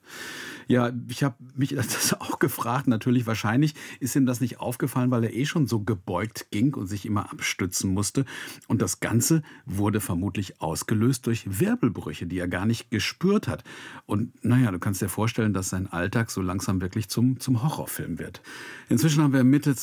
Ja, 0.69 0.93
ich 1.09 1.23
habe 1.23 1.35
mich 1.57 1.71
das 1.75 2.13
auch 2.21 2.39
gefragt. 2.39 2.87
Natürlich, 2.87 3.27
wahrscheinlich 3.27 3.75
ist 4.01 4.15
ihm 4.15 4.27
das 4.27 4.41
nicht 4.41 4.61
aufgefallen, 4.61 5.11
weil 5.11 5.25
er 5.25 5.35
eh 5.35 5.47
schon 5.47 5.67
so 5.67 5.81
gebeugt 5.81 6.51
ging 6.51 6.75
und 6.75 6.87
sich 6.87 7.07
immer 7.07 7.33
abstützen 7.33 7.93
musste. 7.93 8.25
Und 8.69 8.83
das 8.83 9.01
Ganze 9.01 9.43
wurde 9.65 10.01
vermutlich 10.01 10.61
ausgelöst 10.61 11.27
durch 11.27 11.61
Wirbelbrüche, 11.61 12.27
die 12.27 12.39
er 12.39 12.49
gar 12.49 12.67
nicht 12.67 12.91
gespürt 12.91 13.49
hat. 13.49 13.65
Und 14.07 14.45
naja, 14.45 14.71
du 14.71 14.79
kannst 14.79 15.01
dir 15.01 15.09
vorstellen, 15.09 15.55
dass 15.55 15.71
sein 15.71 15.87
Alltag 15.87 16.31
so 16.31 16.43
langsam 16.43 16.81
wirklich 16.81 17.09
zum, 17.09 17.41
zum 17.41 17.63
Horrorfilm 17.63 18.19
wird. 18.19 18.43
Inzwischen 18.91 19.23
haben 19.23 19.33
wir 19.33 19.45
Mitte 19.45 19.75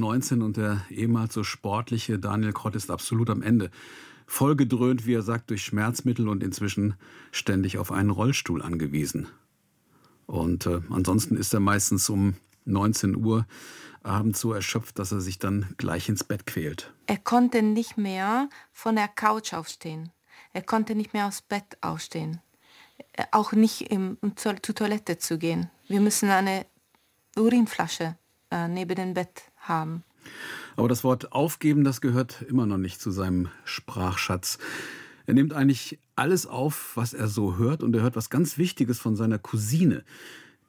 2019 0.00 0.42
und 0.42 0.56
der 0.56 0.84
ehemals 0.90 1.34
so 1.34 1.44
sportliche 1.44 2.18
Daniel 2.18 2.52
Krott 2.52 2.74
ist 2.74 2.90
absolut 2.90 3.30
am 3.30 3.42
Ende 3.42 3.70
vollgedröhnt, 4.26 5.06
wie 5.06 5.14
er 5.14 5.22
sagt, 5.22 5.50
durch 5.50 5.62
Schmerzmittel 5.62 6.28
und 6.28 6.42
inzwischen 6.42 6.94
ständig 7.32 7.78
auf 7.78 7.90
einen 7.90 8.10
Rollstuhl 8.10 8.62
angewiesen. 8.62 9.28
Und 10.26 10.66
äh, 10.66 10.80
ansonsten 10.90 11.36
ist 11.36 11.52
er 11.52 11.60
meistens 11.60 12.08
um 12.08 12.36
19 12.64 13.16
Uhr 13.16 13.46
abends 14.02 14.40
so 14.40 14.52
erschöpft, 14.52 14.98
dass 14.98 15.12
er 15.12 15.20
sich 15.20 15.38
dann 15.38 15.74
gleich 15.76 16.08
ins 16.08 16.24
Bett 16.24 16.46
quält. 16.46 16.94
Er 17.06 17.18
konnte 17.18 17.62
nicht 17.62 17.98
mehr 17.98 18.48
von 18.72 18.94
der 18.94 19.08
Couch 19.08 19.52
aufstehen. 19.52 20.10
Er 20.52 20.62
konnte 20.62 20.94
nicht 20.94 21.12
mehr 21.12 21.26
aus 21.26 21.42
Bett 21.42 21.76
aufstehen. 21.80 22.40
Äh, 23.12 23.24
auch 23.32 23.52
nicht 23.52 23.90
im, 23.90 24.16
um 24.20 24.36
zur, 24.36 24.62
zur 24.62 24.74
Toilette 24.74 25.18
zu 25.18 25.38
gehen. 25.38 25.70
Wir 25.88 26.00
müssen 26.00 26.30
eine 26.30 26.66
Urinflasche 27.36 28.16
äh, 28.50 28.68
neben 28.68 28.94
dem 28.94 29.14
Bett 29.14 29.49
haben. 29.60 30.04
Aber 30.76 30.88
das 30.88 31.04
Wort 31.04 31.32
aufgeben, 31.32 31.84
das 31.84 32.00
gehört 32.00 32.42
immer 32.42 32.66
noch 32.66 32.78
nicht 32.78 33.00
zu 33.00 33.10
seinem 33.10 33.48
Sprachschatz. 33.64 34.58
Er 35.26 35.34
nimmt 35.34 35.52
eigentlich 35.52 35.98
alles 36.16 36.46
auf, 36.46 36.96
was 36.96 37.12
er 37.12 37.28
so 37.28 37.56
hört 37.56 37.82
und 37.82 37.94
er 37.94 38.02
hört 38.02 38.16
was 38.16 38.30
ganz 38.30 38.58
Wichtiges 38.58 38.98
von 38.98 39.16
seiner 39.16 39.38
Cousine. 39.38 40.04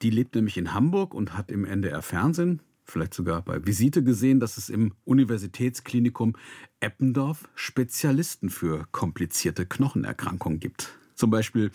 Die 0.01 0.09
lebt 0.09 0.35
nämlich 0.35 0.57
in 0.57 0.73
Hamburg 0.73 1.13
und 1.13 1.37
hat 1.37 1.51
im 1.51 1.65
NDR 1.65 2.01
Fernsehen, 2.01 2.61
vielleicht 2.83 3.13
sogar 3.13 3.41
bei 3.41 3.65
Visite 3.65 4.03
gesehen, 4.03 4.39
dass 4.39 4.57
es 4.57 4.69
im 4.69 4.93
Universitätsklinikum 5.05 6.35
Eppendorf 6.79 7.47
Spezialisten 7.55 8.49
für 8.49 8.87
komplizierte 8.91 9.65
Knochenerkrankungen 9.65 10.59
gibt. 10.59 10.97
Zum 11.15 11.29
Beispiel 11.29 11.71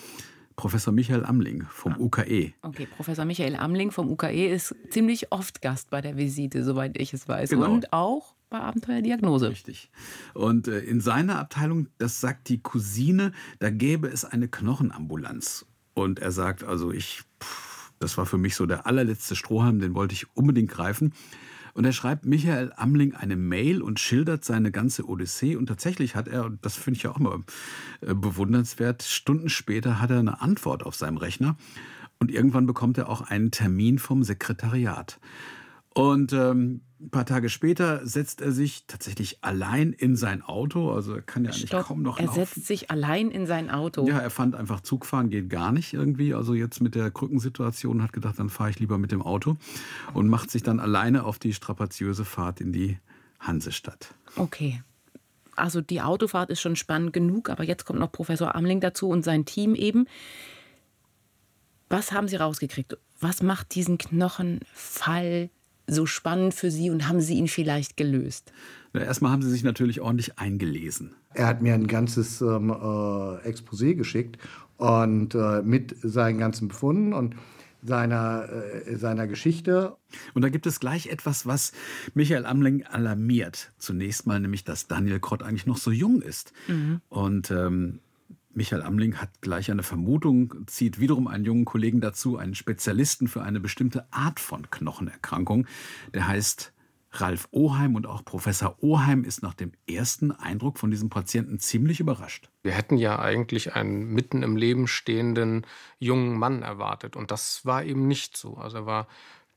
Professor 0.56 0.92
Michael 0.92 1.24
Amling 1.24 1.64
vom 1.70 1.92
ah. 1.92 1.98
UKE. 1.98 2.52
Okay, 2.62 2.86
Professor 2.96 3.24
Michael 3.24 3.56
Amling 3.56 3.90
vom 3.90 4.10
UKE 4.10 4.48
ist 4.48 4.74
ziemlich 4.90 5.30
oft 5.30 5.62
Gast 5.62 5.90
bei 5.90 6.00
der 6.00 6.16
Visite, 6.16 6.64
soweit 6.64 6.98
ich 6.98 7.12
es 7.12 7.28
weiß. 7.28 7.50
Genau. 7.50 7.70
Und 7.70 7.92
auch 7.92 8.34
bei 8.48 8.58
Abenteuerdiagnose. 8.58 9.50
Richtig. 9.50 9.90
Und 10.34 10.68
äh, 10.68 10.80
in 10.80 11.00
seiner 11.00 11.38
Abteilung, 11.38 11.88
das 11.98 12.20
sagt 12.20 12.48
die 12.48 12.62
Cousine, 12.62 13.32
da 13.58 13.70
gäbe 13.70 14.08
es 14.08 14.24
eine 14.24 14.48
Knochenambulanz. 14.48 15.66
Und 15.94 16.18
er 16.20 16.32
sagt, 16.32 16.64
also 16.64 16.92
ich, 16.92 17.22
pff, 17.42 17.92
das 17.98 18.16
war 18.18 18.26
für 18.26 18.38
mich 18.38 18.54
so 18.54 18.66
der 18.66 18.86
allerletzte 18.86 19.36
Strohhalm, 19.36 19.78
den 19.80 19.94
wollte 19.94 20.14
ich 20.14 20.36
unbedingt 20.36 20.70
greifen. 20.70 21.12
Und 21.76 21.84
er 21.84 21.92
schreibt 21.92 22.24
Michael 22.24 22.72
Amling 22.74 23.14
eine 23.14 23.36
Mail 23.36 23.82
und 23.82 24.00
schildert 24.00 24.46
seine 24.46 24.72
ganze 24.72 25.06
Odyssee. 25.06 25.56
Und 25.56 25.66
tatsächlich 25.66 26.16
hat 26.16 26.26
er, 26.26 26.50
das 26.62 26.74
finde 26.74 26.96
ich 26.96 27.02
ja 27.02 27.10
auch 27.10 27.18
immer 27.18 27.44
äh, 28.00 28.14
bewundernswert, 28.14 29.02
Stunden 29.02 29.50
später 29.50 30.00
hat 30.00 30.10
er 30.10 30.20
eine 30.20 30.40
Antwort 30.40 30.86
auf 30.86 30.94
seinem 30.94 31.18
Rechner. 31.18 31.58
Und 32.18 32.30
irgendwann 32.30 32.64
bekommt 32.66 32.96
er 32.96 33.10
auch 33.10 33.20
einen 33.20 33.50
Termin 33.50 33.98
vom 33.98 34.22
Sekretariat. 34.22 35.20
Und 35.96 36.35
ähm, 36.35 36.82
ein 37.00 37.09
paar 37.09 37.24
Tage 37.24 37.48
später 37.48 38.06
setzt 38.06 38.42
er 38.42 38.52
sich 38.52 38.85
tatsächlich 38.87 39.42
allein 39.42 39.94
in 39.94 40.14
sein 40.14 40.42
Auto. 40.42 40.90
Also 40.90 41.14
er 41.14 41.22
kann 41.22 41.46
ja 41.46 41.52
eigentlich 41.52 41.68
Stopp, 41.68 41.87
kaum 41.87 42.02
noch 42.02 42.18
Er 42.18 42.26
laufen. 42.26 42.44
setzt 42.44 42.66
sich 42.66 42.90
allein 42.90 43.30
in 43.30 43.46
sein 43.46 43.70
Auto. 43.70 44.06
Ja, 44.06 44.18
er 44.18 44.28
fand 44.28 44.54
einfach 44.54 44.82
Zugfahren 44.82 45.30
geht 45.30 45.48
gar 45.48 45.72
nicht 45.72 45.94
irgendwie. 45.94 46.35
Also 46.35 46.52
jetzt 46.52 46.82
mit 46.82 46.94
der 46.94 47.11
Krückensituation 47.11 48.02
hat 48.02 48.12
gedacht, 48.12 48.38
dann 48.38 48.50
fahre 48.50 48.68
ich 48.68 48.78
lieber 48.78 48.98
mit 48.98 49.11
dem 49.11 49.22
Auto 49.22 49.56
und 50.12 50.28
macht 50.28 50.50
sich 50.50 50.62
dann 50.62 50.80
alleine 50.80 51.24
auf 51.24 51.38
die 51.38 51.54
strapaziöse 51.54 52.26
Fahrt 52.26 52.61
in 52.61 52.74
die 52.74 52.98
Hansestadt. 53.40 54.14
Okay. 54.37 54.82
Also 55.54 55.80
die 55.80 56.02
Autofahrt 56.02 56.50
ist 56.50 56.61
schon 56.61 56.76
spannend 56.76 57.14
genug, 57.14 57.48
aber 57.48 57.64
jetzt 57.64 57.87
kommt 57.87 58.00
noch 58.00 58.12
Professor 58.12 58.54
Amling 58.54 58.80
dazu 58.80 59.09
und 59.09 59.22
sein 59.24 59.46
Team 59.46 59.74
eben. 59.74 60.06
Was 61.88 62.12
haben 62.12 62.28
Sie 62.28 62.37
rausgekriegt? 62.37 62.98
Was 63.18 63.42
macht 63.42 63.74
diesen 63.74 63.96
Knochenfall 63.96 65.48
so 65.87 66.07
spannend 66.07 66.55
für 66.55 66.70
Sie 66.70 66.90
und 66.90 67.09
haben 67.09 67.20
Sie 67.20 67.35
ihn 67.35 67.49
vielleicht 67.49 67.96
gelöst? 67.96 68.53
Na, 68.92 69.03
erstmal 69.03 69.33
haben 69.33 69.42
Sie 69.42 69.51
sich 69.51 69.62
natürlich 69.62 70.01
ordentlich 70.01 70.38
eingelesen. 70.38 71.14
Er 71.35 71.46
hat 71.46 71.62
mir 71.62 71.75
ein 71.75 71.87
ganzes 71.87 72.40
ähm, 72.40 72.70
äh, 72.70 72.75
Exposé 73.49 73.94
geschickt 73.94 74.38
und 74.79 75.35
äh, 75.35 75.62
mit 75.62 75.94
seinen 76.03 76.38
ganzen 76.38 76.68
Befunden 76.68 77.12
und 77.12 77.37
seiner, 77.83 78.49
äh, 78.49 78.96
seiner 78.96 79.27
Geschichte. 79.27 79.96
Und 80.35 80.42
da 80.42 80.49
gibt 80.49 80.66
es 80.66 80.81
gleich 80.81 81.07
etwas, 81.07 81.46
was 81.46 81.72
Michael 82.14 82.46
Amling 82.46 82.85
alarmiert. 82.85 83.72
Zunächst 83.79 84.27
mal 84.27 84.40
nämlich, 84.40 84.64
dass 84.64 84.88
Daniel 84.88 85.20
Krott 85.20 85.42
eigentlich 85.42 85.66
noch 85.66 85.79
so 85.79 85.90
jung 85.90 86.22
ist. 86.22 86.53
Mhm. 86.68 87.01
Und 87.09 87.51
ähm, 87.51 88.01
Michael 88.56 88.82
Amling 88.82 89.16
hat 89.16 89.42
gleich 89.42 89.70
eine 89.70 89.82
Vermutung, 89.82 90.66
zieht 90.66 90.98
wiederum 90.98 91.28
einen 91.28 91.44
jungen 91.44 91.66
Kollegen 91.66 92.00
dazu, 92.00 92.38
einen 92.38 92.54
Spezialisten 92.54 93.28
für 93.28 93.42
eine 93.42 93.60
bestimmte 93.60 94.10
Art 94.10 94.40
von 94.40 94.70
Knochenerkrankung. 94.70 95.66
Der 96.14 96.26
heißt 96.26 96.72
Ralf 97.12 97.48
Oheim 97.50 97.96
und 97.96 98.06
auch 98.06 98.24
Professor 98.24 98.82
Oheim 98.82 99.24
ist 99.24 99.42
nach 99.42 99.52
dem 99.52 99.72
ersten 99.86 100.32
Eindruck 100.32 100.78
von 100.78 100.90
diesem 100.90 101.10
Patienten 101.10 101.58
ziemlich 101.58 102.00
überrascht. 102.00 102.48
Wir 102.62 102.72
hätten 102.72 102.96
ja 102.96 103.18
eigentlich 103.18 103.74
einen 103.74 104.06
mitten 104.14 104.42
im 104.42 104.56
Leben 104.56 104.88
stehenden 104.88 105.66
jungen 105.98 106.38
Mann 106.38 106.62
erwartet 106.62 107.14
und 107.14 107.30
das 107.30 107.66
war 107.66 107.84
eben 107.84 108.08
nicht 108.08 108.38
so. 108.38 108.56
Also 108.56 108.78
er 108.78 108.86
war 108.86 109.06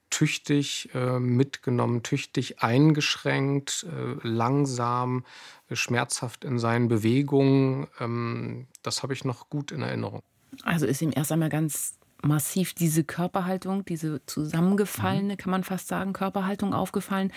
tüchtig 0.10 0.90
äh, 0.94 1.20
mitgenommen, 1.20 2.04
tüchtig 2.04 2.62
eingeschränkt, 2.62 3.86
äh, 3.90 4.28
langsam, 4.28 5.26
äh, 5.70 5.76
schmerzhaft 5.76 6.44
in 6.46 6.60
seinen 6.60 6.88
Bewegungen. 6.88 7.88
Ähm, 8.00 8.68
das 8.82 9.04
habe 9.04 9.14
ich 9.14 9.26
noch 9.26 9.50
gut 9.50 9.72
in 9.72 9.82
Erinnerung. 9.82 10.22
Also 10.64 10.86
ist 10.86 11.02
ihm 11.02 11.12
erst 11.16 11.32
einmal 11.32 11.50
ganz 11.50 12.00
massiv 12.22 12.74
diese 12.74 13.04
Körperhaltung, 13.04 13.86
diese 13.86 14.26
zusammengefallene, 14.26 15.34
mhm. 15.34 15.38
kann 15.38 15.52
man 15.52 15.64
fast 15.64 15.88
sagen, 15.88 16.14
Körperhaltung 16.14 16.74
aufgefallen. 16.74 17.32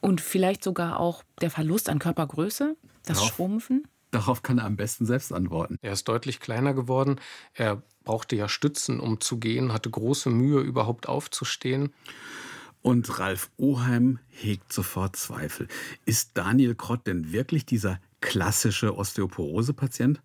Und 0.00 0.20
vielleicht 0.20 0.62
sogar 0.62 1.00
auch 1.00 1.24
der 1.40 1.50
Verlust 1.50 1.88
an 1.88 1.98
Körpergröße, 1.98 2.76
das 3.04 3.18
Darauf, 3.18 3.34
Schrumpfen. 3.34 3.88
Darauf 4.12 4.42
kann 4.42 4.58
er 4.58 4.64
am 4.64 4.76
besten 4.76 5.06
selbst 5.06 5.32
antworten. 5.32 5.76
Er 5.82 5.92
ist 5.92 6.08
deutlich 6.08 6.40
kleiner 6.40 6.72
geworden. 6.72 7.20
Er 7.54 7.82
brauchte 8.08 8.36
ja 8.36 8.48
Stützen, 8.48 9.00
um 9.00 9.20
zu 9.20 9.36
gehen, 9.36 9.74
hatte 9.74 9.90
große 9.90 10.30
Mühe, 10.30 10.60
überhaupt 10.60 11.10
aufzustehen. 11.10 11.92
Und 12.80 13.18
Ralf 13.18 13.50
Oheim 13.58 14.18
hegt 14.30 14.72
sofort 14.72 15.14
Zweifel. 15.14 15.68
Ist 16.06 16.30
Daniel 16.32 16.74
Krott 16.74 17.06
denn 17.06 17.32
wirklich 17.32 17.66
dieser 17.66 18.00
klassische 18.22 18.96
Osteoporose-Patient? 18.96 20.22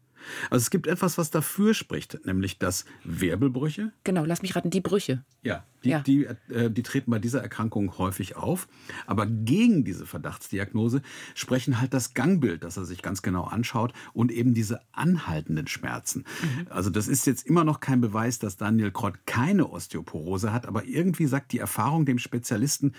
Also 0.49 0.63
es 0.63 0.69
gibt 0.69 0.87
etwas, 0.87 1.17
was 1.17 1.31
dafür 1.31 1.73
spricht, 1.73 2.25
nämlich 2.25 2.57
dass 2.57 2.85
Wirbelbrüche. 3.03 3.91
Genau, 4.03 4.25
lass 4.25 4.41
mich 4.41 4.55
raten, 4.55 4.69
die 4.69 4.81
Brüche. 4.81 5.23
Ja, 5.41 5.65
die, 5.83 5.89
ja. 5.89 5.99
Die, 5.99 6.25
äh, 6.25 6.71
die 6.71 6.83
treten 6.83 7.11
bei 7.11 7.19
dieser 7.19 7.41
Erkrankung 7.41 7.97
häufig 7.97 8.35
auf. 8.35 8.67
Aber 9.05 9.25
gegen 9.25 9.83
diese 9.83 10.05
Verdachtsdiagnose 10.05 11.01
sprechen 11.35 11.81
halt 11.81 11.93
das 11.93 12.13
Gangbild, 12.13 12.63
das 12.63 12.77
er 12.77 12.85
sich 12.85 13.01
ganz 13.01 13.21
genau 13.21 13.43
anschaut, 13.43 13.93
und 14.13 14.31
eben 14.31 14.53
diese 14.53 14.81
anhaltenden 14.93 15.67
Schmerzen. 15.67 16.25
Mhm. 16.41 16.67
Also 16.69 16.89
das 16.89 17.07
ist 17.07 17.27
jetzt 17.27 17.45
immer 17.45 17.63
noch 17.63 17.79
kein 17.79 18.01
Beweis, 18.01 18.39
dass 18.39 18.57
Daniel 18.57 18.91
Krott 18.91 19.25
keine 19.25 19.69
Osteoporose 19.69 20.53
hat, 20.53 20.65
aber 20.65 20.85
irgendwie 20.85 21.25
sagt 21.25 21.51
die 21.51 21.59
Erfahrung 21.59 22.05
dem 22.05 22.19
Spezialisten, 22.19 22.93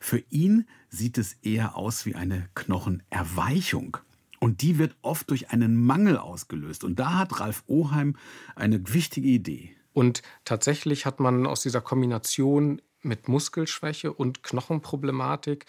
für 0.00 0.22
ihn 0.30 0.66
sieht 0.88 1.18
es 1.18 1.34
eher 1.42 1.76
aus 1.76 2.06
wie 2.06 2.14
eine 2.14 2.48
Knochenerweichung. 2.54 3.98
Und 4.40 4.62
die 4.62 4.78
wird 4.78 4.96
oft 5.02 5.30
durch 5.30 5.50
einen 5.50 5.76
Mangel 5.76 6.16
ausgelöst. 6.16 6.84
Und 6.84 6.98
da 6.98 7.18
hat 7.18 7.40
Ralf 7.40 7.64
Oheim 7.66 8.16
eine 8.54 8.92
wichtige 8.92 9.28
Idee. 9.28 9.74
Und 9.92 10.22
tatsächlich 10.44 11.06
hat 11.06 11.18
man 11.18 11.46
aus 11.46 11.62
dieser 11.62 11.80
Kombination 11.80 12.80
mit 13.02 13.28
Muskelschwäche 13.28 14.12
und 14.12 14.42
Knochenproblematik 14.42 15.66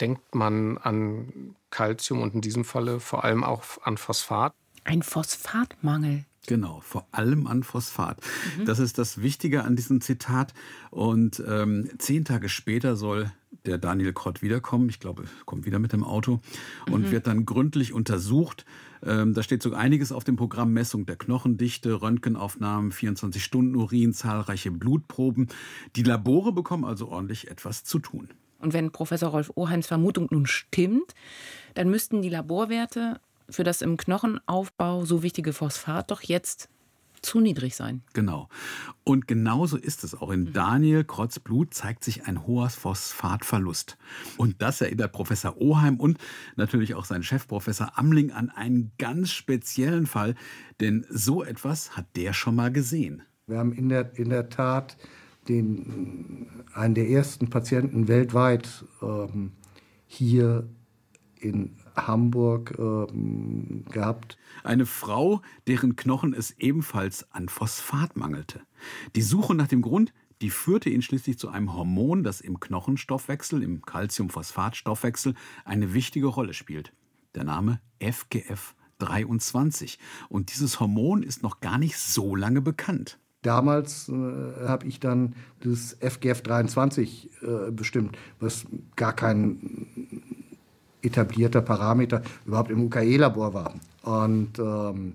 denkt 0.00 0.34
man 0.34 0.78
an 0.78 1.56
Kalzium 1.70 2.20
und 2.22 2.34
in 2.34 2.40
diesem 2.40 2.64
Falle 2.64 3.00
vor 3.00 3.24
allem 3.24 3.44
auch 3.44 3.62
an 3.82 3.96
Phosphat. 3.96 4.52
Ein 4.84 5.02
Phosphatmangel. 5.02 6.24
Genau, 6.46 6.80
vor 6.80 7.06
allem 7.12 7.46
an 7.46 7.62
Phosphat. 7.62 8.20
Mhm. 8.58 8.64
Das 8.64 8.78
ist 8.78 8.98
das 8.98 9.22
Wichtige 9.22 9.64
an 9.64 9.76
diesem 9.76 10.00
Zitat. 10.00 10.54
Und 10.90 11.42
ähm, 11.46 11.90
zehn 11.98 12.24
Tage 12.24 12.48
später 12.48 12.96
soll 12.96 13.30
der 13.66 13.78
Daniel 13.78 14.12
Krott 14.12 14.42
wiederkommen. 14.42 14.88
Ich 14.88 15.00
glaube, 15.00 15.24
er 15.24 15.44
kommt 15.44 15.66
wieder 15.66 15.78
mit 15.78 15.92
dem 15.92 16.04
Auto 16.04 16.40
und 16.90 17.06
mhm. 17.06 17.10
wird 17.10 17.26
dann 17.26 17.46
gründlich 17.46 17.92
untersucht. 17.92 18.64
Ähm, 19.04 19.34
da 19.34 19.42
steht 19.42 19.62
so 19.62 19.74
einiges 19.74 20.12
auf 20.12 20.24
dem 20.24 20.36
Programm: 20.36 20.72
Messung 20.72 21.06
der 21.06 21.16
Knochendichte, 21.16 22.00
Röntgenaufnahmen, 22.00 22.92
24 22.92 23.42
Stunden 23.42 23.76
Urin, 23.76 24.12
zahlreiche 24.12 24.70
Blutproben. 24.70 25.48
Die 25.96 26.02
Labore 26.02 26.52
bekommen 26.52 26.84
also 26.84 27.08
ordentlich 27.08 27.50
etwas 27.50 27.84
zu 27.84 27.98
tun. 27.98 28.28
Und 28.58 28.72
wenn 28.72 28.90
Professor 28.90 29.30
Rolf 29.30 29.52
Oheims 29.54 29.86
Vermutung 29.86 30.28
nun 30.30 30.46
stimmt, 30.46 31.14
dann 31.74 31.90
müssten 31.90 32.22
die 32.22 32.30
Laborwerte 32.30 33.20
für 33.48 33.64
das 33.64 33.82
im 33.82 33.96
Knochenaufbau 33.96 35.04
so 35.04 35.22
wichtige 35.22 35.52
Phosphat 35.52 36.10
doch 36.10 36.22
jetzt 36.22 36.68
zu 37.22 37.40
niedrig 37.40 37.74
sein. 37.76 38.02
Genau. 38.12 38.48
Und 39.04 39.26
genauso 39.26 39.76
ist 39.76 40.04
es 40.04 40.14
auch. 40.14 40.30
In 40.30 40.44
mhm. 40.44 40.52
Daniel 40.52 41.04
Krotz 41.04 41.38
Blut 41.38 41.74
zeigt 41.74 42.04
sich 42.04 42.26
ein 42.26 42.46
hoher 42.46 42.70
Phosphatverlust. 42.70 43.98
Und 44.36 44.62
das 44.62 44.80
erinnert 44.80 45.12
Professor 45.12 45.60
Oheim 45.60 45.98
und 45.98 46.18
natürlich 46.56 46.94
auch 46.94 47.04
sein 47.04 47.22
Chefprofessor 47.22 47.98
Amling 47.98 48.30
an 48.30 48.50
einen 48.50 48.92
ganz 48.98 49.30
speziellen 49.30 50.06
Fall, 50.06 50.34
denn 50.80 51.06
so 51.10 51.42
etwas 51.42 51.96
hat 51.96 52.06
der 52.16 52.32
schon 52.32 52.54
mal 52.54 52.72
gesehen. 52.72 53.22
Wir 53.46 53.58
haben 53.58 53.72
in 53.72 53.88
der, 53.88 54.16
in 54.18 54.30
der 54.30 54.48
Tat 54.48 54.96
den, 55.48 56.64
einen 56.74 56.94
der 56.94 57.08
ersten 57.08 57.48
Patienten 57.48 58.08
weltweit 58.08 58.84
ähm, 59.02 59.52
hier 60.06 60.68
in 61.40 61.76
Hamburg 61.96 62.74
ähm, 62.78 63.84
gehabt. 63.90 64.38
Eine 64.64 64.86
Frau, 64.86 65.42
deren 65.66 65.96
Knochen 65.96 66.34
es 66.34 66.52
ebenfalls 66.58 67.30
an 67.32 67.48
Phosphat 67.48 68.16
mangelte. 68.16 68.60
Die 69.14 69.22
Suche 69.22 69.54
nach 69.54 69.68
dem 69.68 69.82
Grund, 69.82 70.12
die 70.42 70.50
führte 70.50 70.90
ihn 70.90 71.02
schließlich 71.02 71.38
zu 71.38 71.48
einem 71.48 71.74
Hormon, 71.74 72.22
das 72.22 72.40
im 72.40 72.60
Knochenstoffwechsel, 72.60 73.62
im 73.62 73.82
Calciumphosphatstoffwechsel, 73.82 75.34
eine 75.64 75.94
wichtige 75.94 76.26
Rolle 76.26 76.52
spielt. 76.52 76.92
Der 77.34 77.44
Name 77.44 77.80
FGF 78.00 78.74
23. 78.98 79.98
Und 80.28 80.52
dieses 80.52 80.80
Hormon 80.80 81.22
ist 81.22 81.42
noch 81.42 81.60
gar 81.60 81.78
nicht 81.78 81.98
so 81.98 82.36
lange 82.36 82.60
bekannt. 82.60 83.18
Damals 83.42 84.08
äh, 84.08 84.12
habe 84.12 84.86
ich 84.86 84.98
dann 84.98 85.36
das 85.60 85.96
FGF 86.00 86.42
23 86.42 87.30
äh, 87.42 87.70
bestimmt, 87.70 88.18
was 88.40 88.66
gar 88.96 89.12
kein 89.14 90.25
etablierter 91.06 91.62
Parameter 91.62 92.22
überhaupt 92.44 92.70
im 92.70 92.84
UKE-Labor 92.84 93.54
war. 93.54 93.74
Und 94.02 94.58
ähm, 94.58 95.14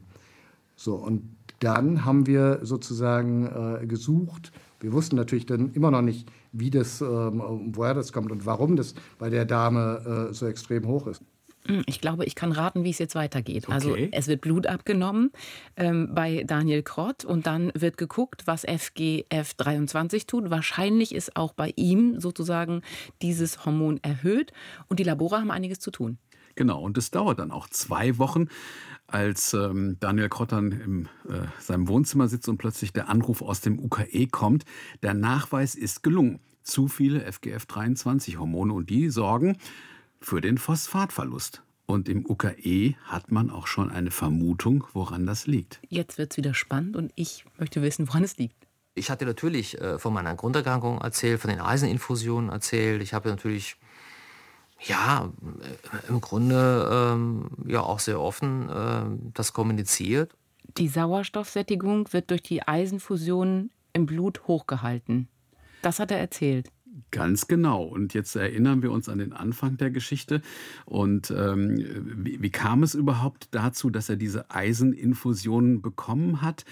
so, 0.75 0.95
und 0.95 1.23
dann 1.59 2.05
haben 2.05 2.25
wir 2.25 2.59
sozusagen 2.63 3.45
äh, 3.45 3.85
gesucht. 3.85 4.51
Wir 4.79 4.93
wussten 4.93 5.15
natürlich 5.15 5.45
dann 5.45 5.71
immer 5.73 5.91
noch 5.91 6.01
nicht, 6.01 6.27
wie 6.51 6.71
das, 6.71 7.01
ähm, 7.01 7.41
woher 7.75 7.93
das 7.93 8.11
kommt 8.11 8.31
und 8.31 8.45
warum 8.45 8.75
das 8.75 8.95
bei 9.19 9.29
der 9.29 9.45
Dame 9.45 10.29
äh, 10.29 10.33
so 10.33 10.47
extrem 10.47 10.87
hoch 10.87 11.07
ist. 11.07 11.21
Hm, 11.65 11.83
ich 11.85 12.01
glaube, 12.01 12.25
ich 12.25 12.35
kann 12.35 12.51
raten, 12.51 12.83
wie 12.83 12.89
es 12.89 12.97
jetzt 12.97 13.15
weitergeht. 13.15 13.69
Also, 13.69 13.91
okay. 13.91 14.05
Also 14.05 14.17
es 14.17 14.27
wird 14.27 14.41
Blut 14.41 14.67
abgenommen 14.67 15.31
ähm, 15.75 16.09
bei 16.13 16.43
Daniel 16.45 16.83
Krott 16.83 17.23
und 17.23 17.45
dann 17.45 17.71
wird 17.75 17.97
geguckt, 17.97 18.47
was 18.47 18.67
FGF23 18.67 20.27
tut. 20.27 20.49
Wahrscheinlich 20.49 21.13
ist 21.13 21.35
auch 21.35 21.53
bei 21.53 21.73
ihm 21.75 22.19
sozusagen 22.19 22.81
dieses 23.21 23.65
Hormon 23.65 23.99
erhöht 24.01 24.51
und 24.87 24.99
die 24.99 25.03
Labore 25.03 25.37
haben 25.37 25.51
einiges 25.51 25.79
zu 25.79 25.91
tun. 25.91 26.17
Genau, 26.55 26.81
und 26.81 26.97
es 26.97 27.11
dauert 27.11 27.39
dann 27.39 27.51
auch 27.51 27.69
zwei 27.69 28.17
Wochen, 28.17 28.47
als 29.07 29.53
ähm, 29.53 29.97
Daniel 29.99 30.29
Krott 30.29 30.51
dann 30.51 30.71
in 30.71 31.05
äh, 31.29 31.47
seinem 31.59 31.87
Wohnzimmer 31.87 32.27
sitzt 32.27 32.49
und 32.49 32.57
plötzlich 32.57 32.93
der 32.93 33.09
Anruf 33.09 33.41
aus 33.41 33.61
dem 33.61 33.79
UKE 33.79 34.27
kommt. 34.27 34.65
Der 35.01 35.13
Nachweis 35.13 35.75
ist 35.75 36.03
gelungen. 36.03 36.39
Zu 36.63 36.87
viele 36.87 37.27
FGF23-Hormone 37.27 38.73
und 38.73 38.89
die 38.89 39.09
sorgen 39.09 39.57
für 40.21 40.39
den 40.39 40.57
Phosphatverlust. 40.57 41.63
Und 41.85 42.07
im 42.07 42.25
UKE 42.25 42.95
hat 43.03 43.31
man 43.31 43.49
auch 43.49 43.67
schon 43.67 43.91
eine 43.91 44.11
Vermutung, 44.11 44.85
woran 44.93 45.25
das 45.25 45.45
liegt. 45.45 45.81
Jetzt 45.89 46.17
wird 46.17 46.31
es 46.31 46.37
wieder 46.37 46.53
spannend 46.53 46.95
und 46.95 47.11
ich 47.15 47.43
möchte 47.57 47.81
wissen, 47.81 48.07
woran 48.07 48.23
es 48.23 48.37
liegt. 48.37 48.55
Ich 48.93 49.09
hatte 49.09 49.25
natürlich 49.25 49.79
äh, 49.81 49.99
von 49.99 50.13
meiner 50.13 50.35
Grunderkrankung 50.35 50.99
erzählt, 50.99 51.41
von 51.41 51.49
den 51.49 51.59
Eiseninfusionen 51.59 52.49
erzählt. 52.49 53.01
Ich 53.01 53.13
habe 53.13 53.29
natürlich, 53.29 53.75
ja, 54.81 55.31
äh, 55.61 56.09
im 56.09 56.21
Grunde 56.21 56.89
ähm, 57.13 57.49
ja 57.65 57.81
auch 57.81 57.99
sehr 57.99 58.21
offen 58.21 58.69
äh, 58.69 59.31
das 59.33 59.51
kommuniziert. 59.51 60.33
Die 60.77 60.87
Sauerstoffsättigung 60.87 62.13
wird 62.13 62.31
durch 62.31 62.43
die 62.43 62.65
Eisenfusion 62.65 63.71
im 63.93 64.05
Blut 64.05 64.47
hochgehalten. 64.47 65.27
Das 65.81 65.99
hat 65.99 66.11
er 66.11 66.19
erzählt. 66.19 66.69
Ganz 67.11 67.47
genau. 67.47 67.83
Und 67.83 68.13
jetzt 68.13 68.35
erinnern 68.37 68.81
wir 68.81 68.91
uns 68.91 69.09
an 69.09 69.17
den 69.17 69.33
Anfang 69.33 69.75
der 69.75 69.91
Geschichte. 69.91 70.41
Und 70.85 71.29
ähm, 71.31 71.77
wie, 72.23 72.41
wie, 72.41 72.49
kam 72.49 72.83
es 72.83 72.95
überhaupt 72.95 73.49
dazu, 73.51 73.89
dass 73.89 74.07
er 74.07 74.15
diese 74.15 74.49
Eiseninfusion 74.49 75.81
bekommen 75.81 76.41
hat? 76.41 76.63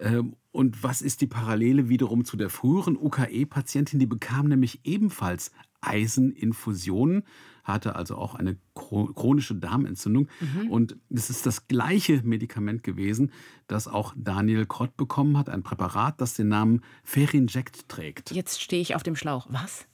Ähm, 0.00 0.34
und 0.50 0.82
was 0.82 1.00
ist 1.00 1.20
die 1.20 1.28
Parallele 1.28 1.88
wiederum 1.88 2.24
zu 2.24 2.36
der 2.36 2.50
früheren 2.50 2.96
UKE-Patientin? 2.96 4.00
Die 4.00 4.06
bekam 4.06 4.48
nämlich 4.48 4.80
ebenfalls 4.82 5.52
Eiseninfusionen 5.80 7.22
hatte 7.64 7.96
also 7.96 8.16
auch 8.16 8.34
eine 8.34 8.56
chronische 8.74 9.54
Darmentzündung. 9.54 10.28
Mhm. 10.40 10.70
Und 10.70 10.96
es 11.10 11.30
ist 11.30 11.46
das 11.46 11.66
gleiche 11.66 12.22
Medikament 12.22 12.82
gewesen, 12.82 13.32
das 13.66 13.88
auch 13.88 14.14
Daniel 14.16 14.66
Krott 14.66 14.96
bekommen 14.96 15.36
hat, 15.36 15.48
ein 15.48 15.62
Präparat, 15.62 16.20
das 16.20 16.34
den 16.34 16.48
Namen 16.48 16.82
Ferinject 17.02 17.88
trägt. 17.88 18.30
Jetzt 18.30 18.60
stehe 18.60 18.82
ich 18.82 18.94
auf 18.94 19.02
dem 19.02 19.16
Schlauch. 19.16 19.46
Was? 19.50 19.86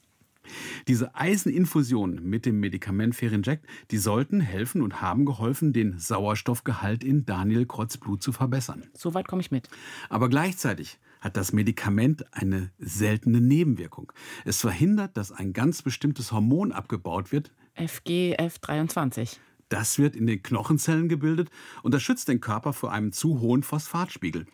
Diese 0.88 1.14
Eiseninfusion 1.14 2.20
mit 2.24 2.46
dem 2.46 2.60
Medikament 2.60 3.14
Ferinject, 3.14 3.66
die 3.90 3.98
sollten 3.98 4.40
helfen 4.40 4.82
und 4.82 5.00
haben 5.00 5.24
geholfen, 5.24 5.72
den 5.72 5.98
Sauerstoffgehalt 5.98 7.04
in 7.04 7.24
Daniel 7.24 7.66
Krotts 7.66 7.98
Blut 7.98 8.22
zu 8.22 8.32
verbessern. 8.32 8.84
Soweit 8.94 9.28
komme 9.28 9.42
ich 9.42 9.50
mit. 9.50 9.68
Aber 10.08 10.28
gleichzeitig 10.28 10.98
hat 11.20 11.36
das 11.36 11.52
Medikament 11.52 12.24
eine 12.34 12.70
seltene 12.78 13.40
Nebenwirkung. 13.40 14.12
Es 14.44 14.60
verhindert, 14.60 15.16
dass 15.16 15.32
ein 15.32 15.52
ganz 15.52 15.82
bestimmtes 15.82 16.32
Hormon 16.32 16.72
abgebaut 16.72 17.30
wird, 17.30 17.52
FGF23. 17.80 19.38
Das 19.70 19.98
wird 19.98 20.14
in 20.14 20.26
den 20.26 20.42
Knochenzellen 20.42 21.08
gebildet 21.08 21.48
und 21.82 21.94
das 21.94 22.02
schützt 22.02 22.28
den 22.28 22.40
Körper 22.40 22.72
vor 22.72 22.92
einem 22.92 23.12
zu 23.12 23.40
hohen 23.40 23.62
Phosphatspiegel. 23.62 24.46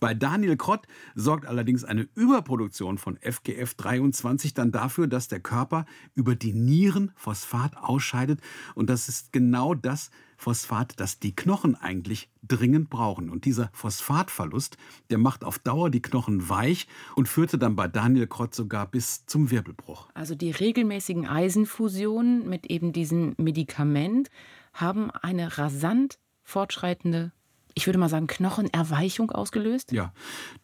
Bei 0.00 0.14
Daniel 0.14 0.56
Krott 0.56 0.86
sorgt 1.14 1.46
allerdings 1.46 1.84
eine 1.84 2.08
Überproduktion 2.14 2.98
von 2.98 3.18
FGF23 3.18 4.54
dann 4.54 4.72
dafür, 4.72 5.06
dass 5.06 5.28
der 5.28 5.40
Körper 5.40 5.86
über 6.14 6.34
die 6.34 6.52
Nieren 6.52 7.12
Phosphat 7.16 7.76
ausscheidet. 7.76 8.40
Und 8.74 8.90
das 8.90 9.08
ist 9.08 9.32
genau 9.32 9.74
das 9.74 10.10
Phosphat, 10.36 10.98
das 10.98 11.20
die 11.20 11.34
Knochen 11.34 11.76
eigentlich 11.76 12.28
dringend 12.42 12.90
brauchen. 12.90 13.30
Und 13.30 13.44
dieser 13.44 13.70
Phosphatverlust, 13.72 14.76
der 15.10 15.18
macht 15.18 15.44
auf 15.44 15.58
Dauer 15.58 15.88
die 15.88 16.02
Knochen 16.02 16.48
weich 16.48 16.88
und 17.14 17.28
führte 17.28 17.58
dann 17.58 17.76
bei 17.76 17.88
Daniel 17.88 18.26
Krott 18.26 18.54
sogar 18.54 18.86
bis 18.86 19.24
zum 19.26 19.50
Wirbelbruch. 19.50 20.08
Also 20.14 20.34
die 20.34 20.50
regelmäßigen 20.50 21.26
Eisenfusionen 21.26 22.48
mit 22.48 22.66
eben 22.66 22.92
diesem 22.92 23.34
Medikament 23.38 24.30
haben 24.72 25.10
eine 25.10 25.58
rasant 25.58 26.18
fortschreitende 26.42 27.32
ich 27.74 27.86
würde 27.86 27.98
mal 27.98 28.08
sagen, 28.08 28.26
Knochenerweichung 28.26 29.30
ausgelöst? 29.30 29.92
Ja, 29.92 30.12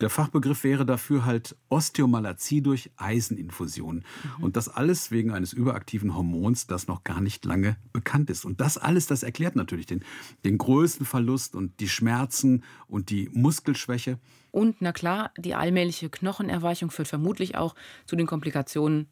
der 0.00 0.10
Fachbegriff 0.10 0.64
wäre 0.64 0.84
dafür 0.84 1.24
halt 1.24 1.56
Osteomalazie 1.68 2.60
durch 2.60 2.90
Eiseninfusion. 2.96 3.96
Mhm. 3.96 4.44
Und 4.44 4.56
das 4.56 4.68
alles 4.68 5.10
wegen 5.10 5.30
eines 5.30 5.52
überaktiven 5.52 6.14
Hormons, 6.14 6.66
das 6.66 6.86
noch 6.86 7.04
gar 7.04 7.20
nicht 7.20 7.44
lange 7.44 7.76
bekannt 7.92 8.30
ist. 8.30 8.44
Und 8.44 8.60
das 8.60 8.78
alles, 8.78 9.06
das 9.06 9.22
erklärt 9.22 9.56
natürlich 9.56 9.86
den, 9.86 10.04
den 10.44 10.58
Größenverlust 10.58 11.54
und 11.54 11.80
die 11.80 11.88
Schmerzen 11.88 12.64
und 12.86 13.10
die 13.10 13.30
Muskelschwäche. 13.32 14.18
Und 14.50 14.76
na 14.80 14.92
klar, 14.92 15.30
die 15.36 15.54
allmähliche 15.54 16.08
Knochenerweichung 16.08 16.90
führt 16.90 17.08
vermutlich 17.08 17.56
auch 17.56 17.74
zu 18.06 18.16
den 18.16 18.26
Komplikationen 18.26 19.08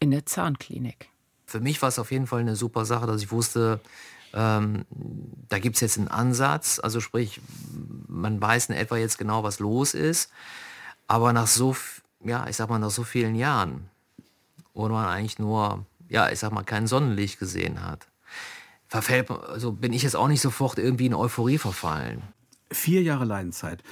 in 0.00 0.10
der 0.10 0.26
Zahnklinik. 0.26 1.10
Für 1.46 1.60
mich 1.60 1.80
war 1.80 1.88
es 1.88 1.98
auf 1.98 2.10
jeden 2.10 2.26
Fall 2.26 2.40
eine 2.40 2.56
super 2.56 2.84
Sache, 2.84 3.06
dass 3.06 3.22
ich 3.22 3.30
wusste, 3.30 3.80
ähm, 4.36 4.84
da 5.48 5.58
gibt 5.58 5.76
es 5.76 5.80
jetzt 5.80 5.98
einen 5.98 6.08
Ansatz, 6.08 6.78
also 6.78 7.00
sprich, 7.00 7.40
man 8.06 8.40
weiß 8.40 8.68
in 8.68 8.74
etwa 8.74 8.98
jetzt 8.98 9.16
genau, 9.16 9.42
was 9.42 9.60
los 9.60 9.94
ist, 9.94 10.30
aber 11.08 11.32
nach 11.32 11.46
so, 11.46 11.74
ja, 12.22 12.46
ich 12.46 12.56
sag 12.56 12.68
mal, 12.68 12.78
nach 12.78 12.90
so 12.90 13.02
vielen 13.02 13.34
Jahren, 13.34 13.88
wo 14.74 14.86
man 14.88 15.06
eigentlich 15.06 15.38
nur, 15.38 15.86
ja, 16.10 16.30
ich 16.30 16.38
sag 16.38 16.52
mal, 16.52 16.64
kein 16.64 16.86
Sonnenlicht 16.86 17.38
gesehen 17.38 17.82
hat, 17.82 18.08
verfällt, 18.88 19.30
also 19.30 19.72
bin 19.72 19.94
ich 19.94 20.02
jetzt 20.02 20.16
auch 20.16 20.28
nicht 20.28 20.42
sofort 20.42 20.78
irgendwie 20.78 21.06
in 21.06 21.14
Euphorie 21.14 21.58
verfallen. 21.58 22.22
Vier 22.70 23.02
Jahre 23.02 23.24
Leidenzeit 23.24 23.82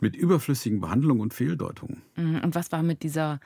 mit 0.00 0.16
überflüssigen 0.16 0.80
Behandlungen 0.80 1.20
und 1.20 1.34
Fehldeutungen. 1.34 2.02
Mhm, 2.16 2.40
und 2.40 2.56
was 2.56 2.72
war 2.72 2.82
mit 2.82 3.04
dieser 3.04 3.38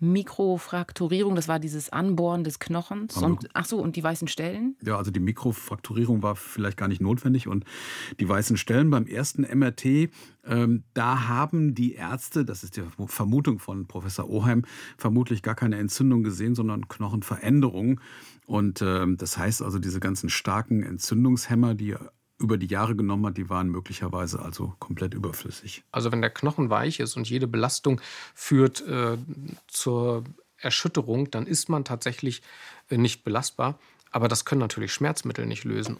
Mikrofrakturierung, 0.00 1.34
das 1.34 1.48
war 1.48 1.58
dieses 1.58 1.90
Anbohren 1.90 2.44
des 2.44 2.58
Knochens. 2.58 3.16
Und, 3.16 3.48
ach 3.54 3.64
so, 3.64 3.78
und 3.78 3.96
die 3.96 4.02
weißen 4.02 4.28
Stellen? 4.28 4.76
Ja, 4.82 4.96
also 4.96 5.10
die 5.10 5.20
Mikrofrakturierung 5.20 6.22
war 6.22 6.36
vielleicht 6.36 6.76
gar 6.76 6.88
nicht 6.88 7.00
notwendig. 7.00 7.48
Und 7.48 7.64
die 8.20 8.28
weißen 8.28 8.56
Stellen 8.56 8.90
beim 8.90 9.06
ersten 9.06 9.42
MRT, 9.42 10.10
ähm, 10.44 10.84
da 10.94 11.28
haben 11.28 11.74
die 11.74 11.94
Ärzte, 11.94 12.44
das 12.44 12.62
ist 12.62 12.76
die 12.76 12.82
Vermutung 13.06 13.58
von 13.58 13.86
Professor 13.86 14.28
Oheim, 14.28 14.64
vermutlich 14.96 15.42
gar 15.42 15.54
keine 15.54 15.76
Entzündung 15.76 16.22
gesehen, 16.22 16.54
sondern 16.54 16.88
Knochenveränderungen. 16.88 18.00
Und 18.46 18.80
ähm, 18.82 19.16
das 19.16 19.36
heißt 19.36 19.62
also, 19.62 19.78
diese 19.78 20.00
ganzen 20.00 20.30
starken 20.30 20.82
Entzündungshemmer, 20.82 21.74
die 21.74 21.96
über 22.38 22.56
die 22.56 22.66
Jahre 22.66 22.94
genommen 22.94 23.26
hat, 23.26 23.36
die 23.36 23.48
waren 23.48 23.68
möglicherweise 23.68 24.40
also 24.40 24.74
komplett 24.78 25.14
überflüssig. 25.14 25.82
Also 25.90 26.12
wenn 26.12 26.20
der 26.20 26.30
Knochen 26.30 26.70
weich 26.70 27.00
ist 27.00 27.16
und 27.16 27.28
jede 27.28 27.46
Belastung 27.46 28.00
führt 28.34 28.86
äh, 28.86 29.18
zur 29.66 30.24
Erschütterung, 30.58 31.30
dann 31.30 31.46
ist 31.46 31.68
man 31.68 31.84
tatsächlich 31.84 32.42
äh, 32.90 32.96
nicht 32.96 33.24
belastbar. 33.24 33.78
Aber 34.10 34.28
das 34.28 34.44
können 34.44 34.60
natürlich 34.60 34.92
Schmerzmittel 34.92 35.46
nicht 35.46 35.64
lösen. 35.64 35.98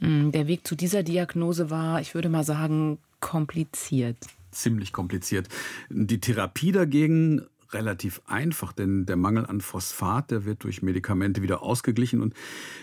Hm, 0.00 0.32
der 0.32 0.48
Weg 0.48 0.66
zu 0.66 0.74
dieser 0.74 1.02
Diagnose 1.02 1.70
war, 1.70 2.00
ich 2.00 2.14
würde 2.14 2.28
mal 2.28 2.44
sagen, 2.44 2.98
kompliziert. 3.20 4.16
Ziemlich 4.50 4.92
kompliziert. 4.92 5.48
Die 5.90 6.20
Therapie 6.20 6.72
dagegen 6.72 7.46
relativ 7.74 8.22
einfach, 8.26 8.72
denn 8.72 9.04
der 9.04 9.16
Mangel 9.16 9.46
an 9.46 9.60
Phosphat, 9.60 10.30
der 10.30 10.44
wird 10.44 10.64
durch 10.64 10.82
Medikamente 10.82 11.42
wieder 11.42 11.62
ausgeglichen. 11.62 12.22
Und 12.22 12.34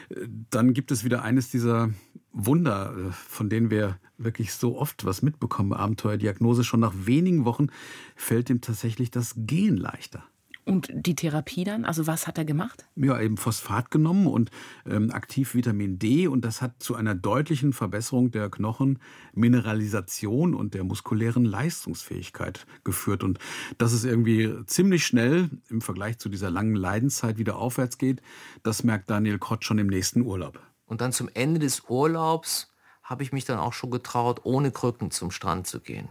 äh, 0.09 0.27
dann 0.49 0.73
gibt 0.73 0.91
es 0.91 1.03
wieder 1.03 1.23
eines 1.23 1.49
dieser 1.49 1.89
Wunder, 2.33 2.95
äh, 2.95 3.11
von 3.11 3.49
denen 3.49 3.69
wir 3.69 3.99
wirklich 4.17 4.53
so 4.53 4.77
oft 4.77 5.05
was 5.05 5.21
mitbekommen, 5.21 5.73
Abenteuerdiagnose. 5.73 6.63
Schon 6.63 6.79
nach 6.79 6.93
wenigen 6.95 7.45
Wochen 7.45 7.67
fällt 8.15 8.49
ihm 8.49 8.61
tatsächlich 8.61 9.11
das 9.11 9.33
Gehen 9.37 9.77
leichter. 9.77 10.23
Und 10.63 10.91
die 10.93 11.15
Therapie 11.15 11.63
dann? 11.63 11.85
Also 11.85 12.05
was 12.05 12.27
hat 12.27 12.37
er 12.37 12.45
gemacht? 12.45 12.85
Ja, 12.95 13.19
eben 13.19 13.37
Phosphat 13.37 13.89
genommen 13.89 14.27
und 14.27 14.51
ähm, 14.85 15.09
aktiv 15.11 15.55
Vitamin 15.55 15.97
D. 15.97 16.27
Und 16.27 16.45
das 16.45 16.61
hat 16.61 16.83
zu 16.83 16.93
einer 16.95 17.15
deutlichen 17.15 17.73
Verbesserung 17.73 18.29
der 18.29 18.47
Knochenmineralisation 18.49 20.53
und 20.53 20.75
der 20.75 20.83
muskulären 20.83 21.45
Leistungsfähigkeit 21.45 22.67
geführt. 22.83 23.23
Und 23.23 23.39
dass 23.79 23.91
es 23.91 24.03
irgendwie 24.03 24.53
ziemlich 24.65 25.03
schnell 25.05 25.49
im 25.69 25.81
Vergleich 25.81 26.19
zu 26.19 26.29
dieser 26.29 26.51
langen 26.51 26.75
Leidenszeit 26.75 27.39
wieder 27.39 27.57
aufwärts 27.57 27.97
geht, 27.97 28.21
das 28.61 28.83
merkt 28.83 29.09
Daniel 29.09 29.39
Krott 29.39 29.65
schon 29.65 29.79
im 29.79 29.87
nächsten 29.87 30.21
Urlaub. 30.21 30.61
Und 30.91 30.99
dann 30.99 31.13
zum 31.13 31.29
Ende 31.33 31.61
des 31.61 31.83
Urlaubs 31.87 32.67
habe 33.01 33.23
ich 33.23 33.31
mich 33.31 33.45
dann 33.45 33.57
auch 33.59 33.71
schon 33.71 33.91
getraut, 33.91 34.41
ohne 34.43 34.71
Krücken 34.71 35.09
zum 35.09 35.31
Strand 35.31 35.65
zu 35.65 35.79
gehen. 35.79 36.09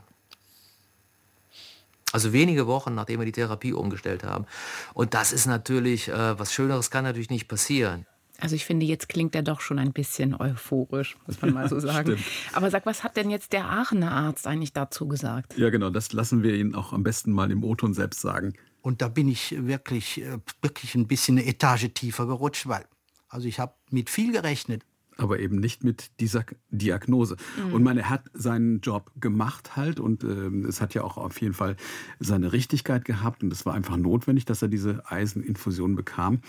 Also 2.13 2.33
wenige 2.33 2.67
Wochen, 2.67 2.95
nachdem 2.95 3.21
wir 3.21 3.27
die 3.27 3.33
Therapie 3.33 3.75
umgestellt 3.75 4.25
haben. 4.25 4.47
Und 4.95 5.13
das 5.13 5.33
ist 5.33 5.45
natürlich, 5.45 6.09
äh, 6.09 6.39
was 6.39 6.55
Schöneres 6.55 6.91
kann 6.91 7.05
natürlich 7.05 7.29
nicht 7.29 7.47
passieren. 7.47 8.07
Also 8.39 8.57
ich 8.57 8.65
finde, 8.65 8.87
jetzt 8.87 9.11
klingt 9.11 9.35
er 9.35 9.43
doch 9.43 9.61
schon 9.61 9.79
ein 9.79 9.93
bisschen 9.93 10.35
euphorisch, 10.35 11.19
muss 11.27 11.43
man 11.43 11.53
mal 11.53 11.69
so 11.69 11.79
sagen. 11.81 12.17
Aber 12.55 12.71
sag, 12.71 12.87
was 12.87 13.05
hat 13.05 13.19
denn 13.19 13.29
jetzt 13.29 13.53
der 13.53 13.67
Aachener 13.67 14.11
Arzt 14.13 14.47
eigentlich 14.47 14.73
dazu 14.73 15.07
gesagt? 15.07 15.59
Ja, 15.59 15.69
genau, 15.69 15.91
das 15.91 16.15
lassen 16.15 16.43
wir 16.43 16.55
ihn 16.55 16.75
auch 16.75 16.95
am 16.95 17.03
besten 17.03 17.33
mal 17.33 17.51
im 17.51 17.65
O-Ton 17.65 17.93
selbst 17.93 18.23
sagen. 18.23 18.55
Und 18.81 19.03
da 19.03 19.09
bin 19.09 19.29
ich 19.29 19.67
wirklich, 19.67 20.23
äh, 20.23 20.39
wirklich 20.63 20.95
ein 20.95 21.07
bisschen 21.07 21.37
eine 21.37 21.47
Etage 21.47 21.91
tiefer 21.93 22.27
gerutscht, 22.27 22.67
weil 22.67 22.87
also 23.31 23.49
ich 23.49 23.59
habe 23.59 23.75
mit 23.91 24.11
viel 24.11 24.33
gerechnet, 24.33 24.85
aber 25.17 25.39
eben 25.39 25.57
nicht 25.57 25.85
mit 25.85 26.11
dieser 26.21 26.45
Diagnose. 26.71 27.37
Mhm. 27.57 27.75
Und 27.75 27.83
meine, 27.83 28.01
er 28.01 28.11
hat 28.11 28.25
seinen 28.33 28.81
Job 28.81 29.13
gemacht 29.21 29.77
halt 29.77 30.01
und 30.01 30.25
äh, 30.25 30.49
es 30.67 30.81
hat 30.81 30.95
ja 30.95 31.03
auch 31.03 31.17
auf 31.17 31.41
jeden 31.41 31.55
Fall 31.55 31.77
seine 32.19 32.53
Richtigkeit 32.53 33.05
gehabt 33.05 33.43
und 33.43 33.53
es 33.53 33.65
war 33.65 33.75
einfach 33.75 33.97
notwendig, 33.97 34.45
dass 34.45 34.63
er 34.63 34.69
diese 34.69 35.11
Eiseninfusion 35.11 35.95
bekam. 35.95 36.41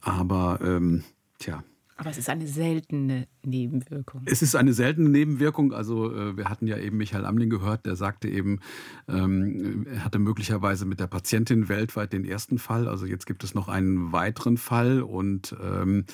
Aber 0.00 0.60
ähm, 0.62 1.04
tja, 1.38 1.62
aber 2.02 2.10
es 2.10 2.18
ist 2.18 2.28
eine 2.28 2.48
seltene 2.48 3.28
Nebenwirkung. 3.44 4.22
Es 4.24 4.42
ist 4.42 4.56
eine 4.56 4.72
seltene 4.72 5.08
Nebenwirkung. 5.08 5.72
Also 5.72 6.12
äh, 6.12 6.36
wir 6.36 6.48
hatten 6.48 6.66
ja 6.66 6.76
eben 6.76 6.96
Michael 6.96 7.24
Amling 7.24 7.48
gehört, 7.48 7.86
der 7.86 7.94
sagte 7.94 8.28
eben, 8.28 8.58
ähm, 9.06 9.86
er 9.86 10.04
hatte 10.04 10.18
möglicherweise 10.18 10.84
mit 10.84 10.98
der 10.98 11.06
Patientin 11.06 11.68
weltweit 11.68 12.12
den 12.12 12.24
ersten 12.24 12.58
Fall. 12.58 12.88
Also 12.88 13.06
jetzt 13.06 13.24
gibt 13.24 13.44
es 13.44 13.54
noch 13.54 13.68
einen 13.68 14.10
weiteren 14.10 14.56
Fall 14.56 15.00
und 15.00 15.54
ähm, 15.62 16.04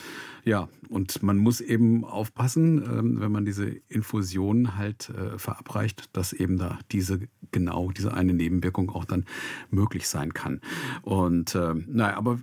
ja, 0.44 0.68
und 0.90 1.22
man 1.22 1.38
muss 1.38 1.62
eben 1.62 2.04
aufpassen, 2.04 2.82
ähm, 2.82 3.20
wenn 3.20 3.32
man 3.32 3.46
diese 3.46 3.70
Infusion 3.88 4.76
halt 4.76 5.08
äh, 5.08 5.38
verabreicht, 5.38 6.14
dass 6.14 6.34
eben 6.34 6.58
da 6.58 6.78
diese 6.92 7.20
genau 7.50 7.90
diese 7.92 8.12
eine 8.12 8.34
Nebenwirkung 8.34 8.90
auch 8.90 9.06
dann 9.06 9.24
möglich 9.70 10.06
sein 10.06 10.34
kann. 10.34 10.60
Und 11.00 11.54
naja, 11.54 12.14
aber 12.18 12.40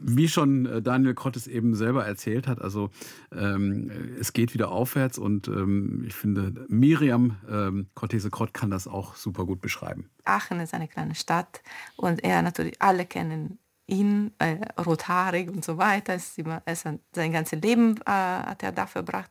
wie 0.00 0.28
schon 0.28 0.66
äh, 0.66 0.82
Daniel 0.82 1.14
Krottes 1.14 1.46
eben 1.46 1.74
selber 1.74 2.06
erzählt 2.06 2.46
hat, 2.46 2.60
also 2.60 2.90
ähm, 3.32 3.90
es 4.18 4.32
geht 4.32 4.54
wieder 4.54 4.70
aufwärts 4.70 5.18
und 5.18 5.48
ähm, 5.48 6.04
ich 6.06 6.14
finde, 6.14 6.66
Miriam 6.68 7.36
ähm, 7.48 7.88
Cortese-Krott 7.94 8.54
kann 8.54 8.70
das 8.70 8.86
auch 8.86 9.14
super 9.14 9.44
gut 9.44 9.60
beschreiben. 9.60 10.10
Aachen 10.24 10.60
ist 10.60 10.74
eine 10.74 10.88
kleine 10.88 11.14
Stadt 11.14 11.62
und 11.96 12.24
er 12.24 12.42
natürlich, 12.42 12.80
alle 12.80 13.04
kennen 13.06 13.58
ihn, 13.90 14.32
äh, 14.38 14.56
rothaarig 14.80 15.48
und 15.48 15.64
so 15.64 15.76
weiter. 15.76 16.14
Es 16.14 16.38
immer, 16.38 16.62
es 16.64 16.82
sein 16.82 17.32
ganzes 17.32 17.60
Leben 17.60 17.96
äh, 18.06 18.10
hat 18.10 18.62
er 18.62 18.72
da 18.72 18.86
verbracht. 18.86 19.30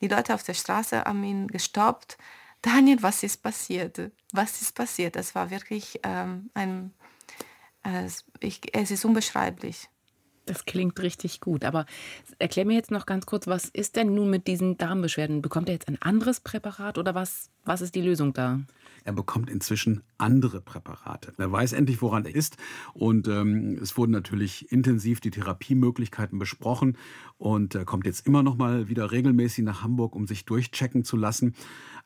Die 0.00 0.08
Leute 0.08 0.34
auf 0.34 0.42
der 0.42 0.54
Straße 0.54 1.04
haben 1.04 1.22
ihn 1.24 1.46
gestoppt. 1.46 2.18
Daniel, 2.62 3.02
was 3.02 3.22
ist 3.22 3.42
passiert? 3.42 4.10
Was 4.32 4.60
ist 4.60 4.74
passiert? 4.74 5.16
Es 5.16 5.34
war 5.34 5.50
wirklich 5.50 6.00
ähm, 6.02 6.50
ein, 6.54 6.92
äh, 7.84 8.04
es 8.04 8.90
ist 8.90 9.04
unbeschreiblich. 9.04 9.88
Das 10.50 10.64
klingt 10.64 11.00
richtig 11.00 11.40
gut. 11.40 11.64
Aber 11.64 11.86
erklär 12.40 12.64
mir 12.64 12.74
jetzt 12.74 12.90
noch 12.90 13.06
ganz 13.06 13.24
kurz, 13.24 13.46
was 13.46 13.66
ist 13.66 13.94
denn 13.94 14.16
nun 14.16 14.30
mit 14.30 14.48
diesen 14.48 14.76
Darmbeschwerden? 14.76 15.42
Bekommt 15.42 15.68
er 15.68 15.74
jetzt 15.74 15.86
ein 15.86 16.02
anderes 16.02 16.40
Präparat 16.40 16.98
oder 16.98 17.14
was, 17.14 17.50
was 17.64 17.82
ist 17.82 17.94
die 17.94 18.02
Lösung 18.02 18.32
da? 18.32 18.58
Er 19.04 19.12
bekommt 19.12 19.48
inzwischen 19.48 20.02
andere 20.18 20.60
Präparate. 20.60 21.32
Er 21.38 21.52
weiß 21.52 21.72
endlich, 21.72 22.02
woran 22.02 22.24
er 22.24 22.34
ist. 22.34 22.56
Und 22.94 23.28
ähm, 23.28 23.78
es 23.80 23.96
wurden 23.96 24.10
natürlich 24.10 24.72
intensiv 24.72 25.20
die 25.20 25.30
Therapiemöglichkeiten 25.30 26.40
besprochen. 26.40 26.98
Und 27.38 27.76
er 27.76 27.84
kommt 27.84 28.04
jetzt 28.04 28.26
immer 28.26 28.42
noch 28.42 28.56
mal 28.56 28.88
wieder 28.88 29.12
regelmäßig 29.12 29.62
nach 29.62 29.84
Hamburg, 29.84 30.16
um 30.16 30.26
sich 30.26 30.46
durchchecken 30.46 31.04
zu 31.04 31.16
lassen. 31.16 31.54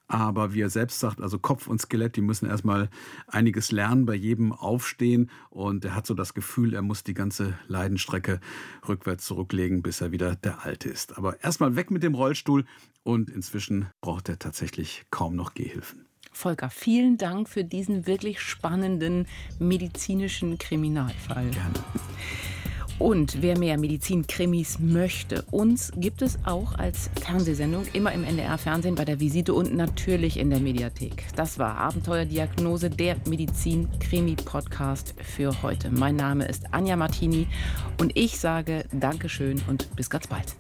Aber 0.07 0.53
wie 0.53 0.61
er 0.61 0.71
selbst 0.71 1.01
sagt, 1.01 1.21
also 1.21 1.39
Kopf 1.39 1.67
und 1.67 1.81
Skelett, 1.81 2.17
die 2.17 2.21
müssen 2.21 2.47
erstmal 2.47 2.91
einiges 3.27 3.73
lernen, 3.73 4.05
bei 4.05 4.15
jedem 4.15 4.53
aufstehen. 4.53 5.31
Und 5.51 5.85
er 5.85 5.95
hat 5.95 6.07
so 6.07 6.15
das 6.15 6.35
Gefühl, 6.35 6.75
er 6.75 6.83
muss 6.83 7.05
die 7.05 7.15
ganze 7.15 7.59
Leidenstrecke 7.69 8.41
rückwärts 8.87 9.25
zurücklegen, 9.25 9.83
bis 9.83 10.01
er 10.01 10.13
wieder 10.13 10.37
der 10.37 10.65
Alte 10.65 10.91
ist. 10.91 11.17
Aber 11.17 11.43
erstmal 11.43 11.77
weg 11.77 11.91
mit 11.91 12.03
dem 12.03 12.15
Rollstuhl. 12.15 12.65
Und 13.03 13.31
inzwischen 13.31 13.87
braucht 14.01 14.29
er 14.29 14.39
tatsächlich 14.39 15.05
kaum 15.11 15.37
noch 15.37 15.55
Gehhilfen. 15.55 16.07
Volker, 16.33 16.69
vielen 16.69 17.17
Dank 17.17 17.49
für 17.49 17.65
diesen 17.65 18.07
wirklich 18.07 18.41
spannenden 18.41 19.27
medizinischen 19.59 20.59
Kriminalfall. 20.59 21.51
Gerne. 21.51 21.85
Und 22.99 23.43
wer 23.43 23.59
mehr 23.59 23.77
Medizin-Krimis 23.77 24.79
möchte, 24.79 25.43
uns 25.51 25.93
gibt 25.97 26.23
es 26.23 26.39
auch 26.45 26.79
als 26.79 27.11
Fernsehsendung 27.21 27.85
immer 27.93 28.13
im 28.13 28.25
NDR-Fernsehen 28.25 28.95
bei 28.95 29.05
der 29.05 29.19
Visite 29.19 29.53
und 29.53 29.75
natürlich 29.75 30.39
in 30.39 30.51
der 30.51 30.61
Mediathek. 30.61 31.25
Das 31.35 31.59
war 31.59 31.77
Abenteuerdiagnose, 31.79 32.91
der 32.91 33.17
Medizin-Krimi-Podcast 33.27 35.15
für 35.19 35.63
heute. 35.63 35.91
Mein 35.91 36.17
Name 36.17 36.47
ist 36.47 36.73
Anja 36.73 36.97
Martini 36.97 37.49
und 38.01 38.17
ich 38.17 38.39
sage 38.39 38.85
Dankeschön 38.93 39.61
und 39.69 39.95
bis 39.97 40.09
ganz 40.09 40.29
bald. 40.29 40.55